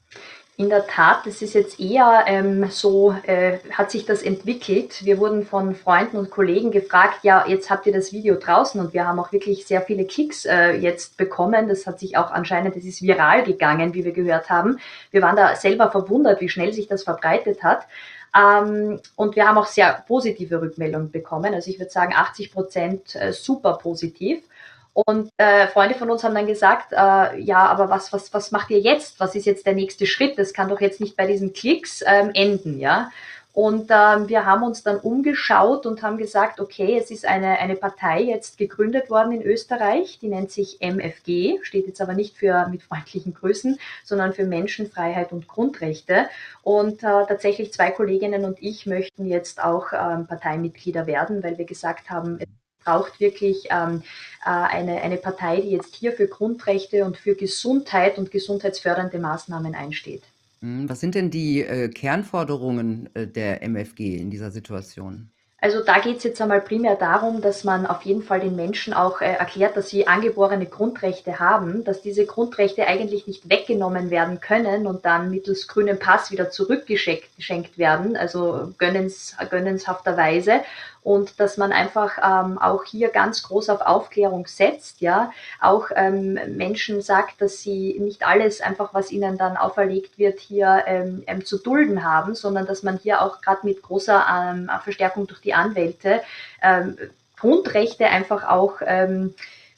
In 0.56 0.68
der 0.68 0.86
Tat, 0.86 1.26
das 1.26 1.42
ist 1.42 1.54
jetzt 1.54 1.80
eher 1.80 2.26
ähm, 2.28 2.70
so, 2.70 3.12
äh, 3.24 3.58
hat 3.72 3.90
sich 3.90 4.06
das 4.06 4.22
entwickelt. 4.22 5.04
Wir 5.04 5.18
wurden 5.18 5.44
von 5.44 5.74
Freunden 5.74 6.16
und 6.16 6.30
Kollegen 6.30 6.70
gefragt, 6.70 7.24
ja, 7.24 7.44
jetzt 7.48 7.70
habt 7.70 7.86
ihr 7.86 7.92
das 7.92 8.12
Video 8.12 8.36
draußen 8.36 8.80
und 8.80 8.94
wir 8.94 9.04
haben 9.04 9.18
auch 9.18 9.32
wirklich 9.32 9.66
sehr 9.66 9.82
viele 9.82 10.04
Klicks 10.04 10.44
äh, 10.44 10.74
jetzt 10.76 11.16
bekommen. 11.16 11.66
Das 11.66 11.88
hat 11.88 11.98
sich 11.98 12.16
auch 12.16 12.30
anscheinend, 12.30 12.76
das 12.76 12.84
ist 12.84 13.02
viral 13.02 13.42
gegangen, 13.42 13.94
wie 13.94 14.04
wir 14.04 14.12
gehört 14.12 14.48
haben. 14.48 14.78
Wir 15.10 15.22
waren 15.22 15.34
da 15.34 15.56
selber 15.56 15.90
verwundert, 15.90 16.40
wie 16.40 16.48
schnell 16.48 16.72
sich 16.72 16.86
das 16.86 17.02
verbreitet 17.02 17.64
hat. 17.64 17.88
Ähm, 18.32 19.00
und 19.16 19.34
wir 19.34 19.48
haben 19.48 19.58
auch 19.58 19.66
sehr 19.66 20.04
positive 20.06 20.60
Rückmeldungen 20.60 21.10
bekommen. 21.10 21.52
Also 21.52 21.68
ich 21.68 21.80
würde 21.80 21.90
sagen 21.90 22.12
80 22.14 22.52
Prozent 22.52 23.16
äh, 23.16 23.32
super 23.32 23.78
positiv. 23.82 24.44
Und 24.94 25.30
äh, 25.38 25.66
Freunde 25.66 25.96
von 25.96 26.08
uns 26.08 26.22
haben 26.22 26.36
dann 26.36 26.46
gesagt, 26.46 26.92
äh, 26.92 27.40
ja, 27.40 27.66
aber 27.66 27.90
was, 27.90 28.12
was, 28.12 28.32
was 28.32 28.52
macht 28.52 28.70
ihr 28.70 28.78
jetzt? 28.78 29.18
Was 29.18 29.34
ist 29.34 29.44
jetzt 29.44 29.66
der 29.66 29.74
nächste 29.74 30.06
Schritt? 30.06 30.38
Das 30.38 30.54
kann 30.54 30.68
doch 30.68 30.80
jetzt 30.80 31.00
nicht 31.00 31.16
bei 31.16 31.26
diesen 31.26 31.52
Klicks 31.52 32.02
ähm, 32.06 32.30
enden, 32.32 32.78
ja. 32.78 33.10
Und 33.52 33.88
ähm, 33.90 34.28
wir 34.28 34.46
haben 34.46 34.64
uns 34.64 34.82
dann 34.82 34.98
umgeschaut 34.98 35.86
und 35.86 36.02
haben 36.02 36.16
gesagt, 36.16 36.60
okay, 36.60 36.98
es 37.00 37.12
ist 37.12 37.24
eine, 37.24 37.60
eine 37.60 37.76
Partei 37.76 38.22
jetzt 38.22 38.58
gegründet 38.58 39.10
worden 39.10 39.30
in 39.30 39.42
Österreich, 39.42 40.18
die 40.20 40.26
nennt 40.26 40.50
sich 40.50 40.80
MFG, 40.80 41.60
steht 41.62 41.86
jetzt 41.86 42.00
aber 42.00 42.14
nicht 42.14 42.36
für 42.36 42.66
mit 42.68 42.82
freundlichen 42.82 43.32
Grüßen, 43.32 43.78
sondern 44.02 44.32
für 44.32 44.44
Menschenfreiheit 44.44 45.30
und 45.30 45.46
Grundrechte. 45.46 46.28
Und 46.62 47.04
äh, 47.04 47.26
tatsächlich 47.28 47.72
zwei 47.72 47.92
Kolleginnen 47.92 48.44
und 48.44 48.60
ich 48.60 48.86
möchten 48.86 49.24
jetzt 49.26 49.62
auch 49.62 49.92
ähm, 49.92 50.26
Parteimitglieder 50.26 51.06
werden, 51.06 51.44
weil 51.44 51.56
wir 51.56 51.64
gesagt 51.64 52.10
haben, 52.10 52.40
braucht 52.84 53.20
wirklich 53.20 53.68
ähm, 53.70 54.02
äh, 54.44 54.50
eine, 54.50 55.02
eine 55.02 55.16
Partei, 55.16 55.60
die 55.60 55.70
jetzt 55.70 55.94
hier 55.94 56.12
für 56.12 56.28
Grundrechte 56.28 57.04
und 57.04 57.16
für 57.16 57.34
Gesundheit 57.34 58.18
und 58.18 58.30
gesundheitsfördernde 58.30 59.18
Maßnahmen 59.18 59.74
einsteht. 59.74 60.22
Hm, 60.60 60.88
was 60.88 61.00
sind 61.00 61.14
denn 61.14 61.30
die 61.30 61.60
äh, 61.60 61.88
Kernforderungen 61.88 63.10
äh, 63.14 63.26
der 63.26 63.62
MFG 63.62 64.16
in 64.16 64.30
dieser 64.30 64.50
Situation? 64.50 65.30
Also 65.64 65.82
da 65.82 65.98
geht 65.98 66.18
es 66.18 66.24
jetzt 66.24 66.42
einmal 66.42 66.60
primär 66.60 66.94
darum, 66.94 67.40
dass 67.40 67.64
man 67.64 67.86
auf 67.86 68.02
jeden 68.02 68.22
Fall 68.22 68.40
den 68.40 68.54
Menschen 68.54 68.92
auch 68.92 69.22
äh, 69.22 69.32
erklärt, 69.32 69.78
dass 69.78 69.88
sie 69.88 70.06
angeborene 70.06 70.66
Grundrechte 70.66 71.38
haben, 71.38 71.84
dass 71.84 72.02
diese 72.02 72.26
Grundrechte 72.26 72.86
eigentlich 72.86 73.26
nicht 73.26 73.48
weggenommen 73.48 74.10
werden 74.10 74.40
können 74.40 74.86
und 74.86 75.06
dann 75.06 75.30
mittels 75.30 75.66
grünem 75.66 75.98
Pass 75.98 76.30
wieder 76.30 76.50
zurückgeschenkt 76.50 77.78
werden, 77.78 78.14
also 78.14 78.74
gönnens, 78.76 79.38
gönnenshafterweise 79.48 80.60
und 81.04 81.38
dass 81.38 81.58
man 81.58 81.70
einfach 81.70 82.16
ähm, 82.16 82.58
auch 82.58 82.84
hier 82.84 83.10
ganz 83.10 83.42
groß 83.42 83.68
auf 83.68 83.82
Aufklärung 83.82 84.46
setzt, 84.46 85.02
ja, 85.02 85.30
auch 85.60 85.90
ähm, 85.94 86.38
Menschen 86.56 87.02
sagt, 87.02 87.42
dass 87.42 87.60
sie 87.60 87.98
nicht 88.00 88.26
alles 88.26 88.62
einfach, 88.62 88.94
was 88.94 89.12
ihnen 89.12 89.36
dann 89.36 89.58
auferlegt 89.58 90.18
wird, 90.18 90.40
hier 90.40 90.82
ähm, 90.86 91.22
ähm 91.26 91.44
zu 91.44 91.58
dulden 91.58 92.04
haben, 92.04 92.34
sondern 92.34 92.64
dass 92.66 92.82
man 92.82 92.96
hier 92.96 93.20
auch 93.20 93.42
gerade 93.42 93.66
mit 93.66 93.82
großer 93.82 94.24
ähm, 94.34 94.70
Verstärkung 94.82 95.26
durch 95.26 95.42
die 95.42 95.52
Anwälte 95.52 96.22
ähm, 96.62 96.96
Grundrechte 97.38 98.06
einfach 98.06 98.48
auch 98.48 98.78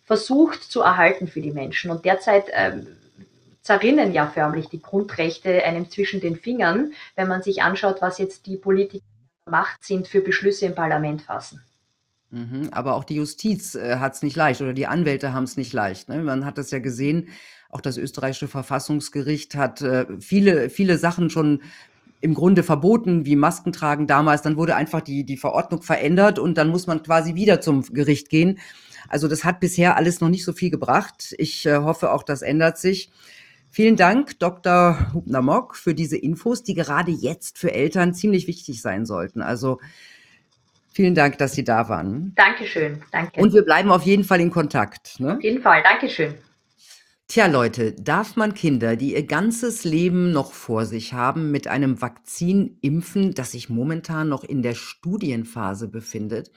versucht 0.05 0.63
zu 0.63 0.83
erhalten 0.83 1.27
für 1.27 1.41
die 1.41 1.51
Menschen. 1.51 1.91
Und 1.91 2.05
derzeit 2.05 2.45
zerrinnen 3.63 4.13
ja 4.13 4.27
förmlich 4.27 4.69
die 4.69 4.81
Grundrechte 4.81 5.65
einem 5.65 5.91
zwischen 5.91 6.21
den 6.21 6.37
Fingern, 6.37 6.93
wenn 7.17 7.27
man 7.27 7.43
sich 7.43 7.63
anschaut, 7.63 8.03
was 8.03 8.19
jetzt 8.19 8.47
die 8.47 8.57
Politiker 8.57 9.03
Macht 9.49 9.85
sind 9.85 10.09
für 10.09 10.21
Beschlüsse 10.21 10.67
im 10.67 10.75
Parlament 10.75 11.23
fassen. 11.23 11.63
Mhm, 12.31 12.69
aber 12.73 12.95
auch 12.95 13.05
die 13.05 13.15
Justiz 13.15 13.77
äh, 13.77 13.97
hat 13.97 14.15
es 14.15 14.23
nicht 14.23 14.37
leicht 14.37 14.61
oder 14.61 14.73
die 14.73 14.89
Anwälte 14.89 15.33
haben 15.33 15.45
es 15.45 15.57
nicht 15.57 15.73
leicht. 15.73 16.09
Ne? 16.09 16.23
Man 16.23 16.45
hat 16.45 16.59
das 16.59 16.73
ja 16.73 16.81
gesehen, 16.81 17.29
auch 17.71 17.81
das 17.81 17.97
österreichische 17.97 18.49
Verfassungsgericht 18.49 19.55
hat 19.55 19.83
äh, 19.83 20.07
viele, 20.21 20.69
viele 20.69 20.99
Sachen 20.99 21.31
schon 21.31 21.63
im 22.21 22.35
Grunde 22.35 22.65
verboten, 22.65 23.27
wie 23.27 23.37
Masken 23.37 23.73
tragen 23.73 24.09
damals. 24.09 24.43
Dann 24.43 24.57
wurde 24.57 24.75
einfach 24.75 25.01
die, 25.01 25.25
die 25.25 25.37
Verordnung 25.37 25.83
verändert 25.83 26.39
und 26.41 26.59
dann 26.59 26.69
muss 26.69 26.89
man 26.89 27.03
quasi 27.03 27.37
wieder 27.37 27.61
zum 27.61 27.83
Gericht 27.83 28.29
gehen. 28.29 28.59
Also 29.09 29.29
das 29.29 29.45
hat 29.45 29.61
bisher 29.61 29.97
alles 29.97 30.21
noch 30.21 30.29
nicht 30.29 30.45
so 30.45 30.53
viel 30.53 30.71
gebracht. 30.71 31.35
Ich 31.39 31.67
äh, 31.67 31.77
hoffe 31.77 32.11
auch, 32.11 32.25
das 32.25 32.43
ändert 32.43 32.79
sich. 32.79 33.11
Vielen 33.77 33.97
Dank, 33.97 34.39
Dr. 34.39 35.13
Hubner-Mock, 35.13 35.77
für 35.77 35.93
diese 35.93 36.17
Infos, 36.17 36.63
die 36.63 36.73
gerade 36.73 37.11
jetzt 37.11 37.59
für 37.59 37.75
Eltern 37.75 38.15
ziemlich 38.15 38.47
wichtig 38.47 38.81
sein 38.81 39.05
sollten. 39.05 39.43
Also 39.43 39.81
vielen 40.95 41.15
Dank, 41.15 41.37
dass 41.37 41.53
Sie 41.53 41.63
da 41.63 41.91
waren. 41.91 42.33
Dankeschön, 42.37 43.03
danke. 43.13 43.39
Und 43.39 43.53
wir 43.53 43.61
bleiben 43.67 43.91
auf 43.91 44.05
jeden 44.05 44.25
Fall 44.25 44.41
in 44.41 44.51
Kontakt. 44.51 45.21
Ne? 45.21 45.37
Auf 45.37 45.43
jeden 45.43 45.61
Fall, 45.61 45.83
Dankeschön. 45.83 46.37
Tja, 47.29 47.49
Leute, 47.49 47.93
darf 47.93 48.35
man 48.35 48.55
Kinder, 48.55 48.97
die 48.97 49.13
ihr 49.13 49.27
ganzes 49.27 49.85
Leben 49.85 50.33
noch 50.33 50.53
vor 50.53 50.87
sich 50.87 51.13
haben, 51.13 51.51
mit 51.51 51.69
einem 51.69 52.01
Vakzin 52.01 52.79
impfen, 52.81 53.35
das 53.35 53.53
sich 53.53 53.69
momentan 53.69 54.31
noch 54.31 54.43
in 54.43 54.63
der 54.63 54.75
Studienphase 54.75 55.89
befindet? 55.89 56.51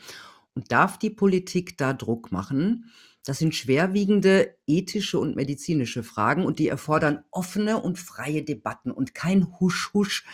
Und 0.55 0.71
darf 0.71 0.97
die 0.97 1.09
Politik 1.09 1.77
da 1.77 1.91
Druck 1.91 2.31
machen? 2.31 2.89
Das 3.29 3.37
sind 3.37 3.53
schwerwiegende 3.53 4.55
ethische 4.65 5.19
und 5.19 5.35
medizinische 5.35 6.01
Fragen 6.01 6.47
und 6.47 6.57
die 6.57 6.67
erfordern 6.67 7.23
offene 7.29 7.79
und 7.79 7.99
freie 7.99 8.41
Debatten 8.41 8.89
und 8.89 9.13
kein 9.13 9.59
Husch-Husch 9.59 10.25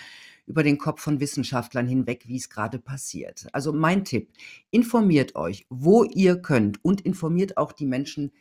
über 0.46 0.64
den 0.64 0.78
Kopf 0.78 1.02
von 1.02 1.20
Wissenschaftlern 1.20 1.90
hinweg, 1.90 2.24
wie 2.30 2.38
es 2.38 2.50
gerade 2.50 2.80
passiert. 2.80 3.48
Also 3.52 3.74
mein 3.74 4.06
Tipp, 4.06 4.30
informiert 4.72 5.36
euch, 5.36 5.66
wo 5.70 6.06
ihr 6.06 6.38
könnt 6.38 6.86
und 6.86 7.02
informiert 7.02 7.58
auch 7.58 7.74
die 7.74 7.86
Menschen, 7.86 8.32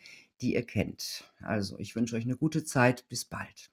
die 0.41 0.55
ihr 0.55 0.65
kennt. 0.65 1.25
Also 1.41 1.77
ich 1.81 1.97
wünsche 1.97 2.15
euch 2.15 2.23
eine 2.23 2.37
gute 2.37 2.63
Zeit. 2.63 3.09
Bis 3.09 3.25
bald. 3.25 3.73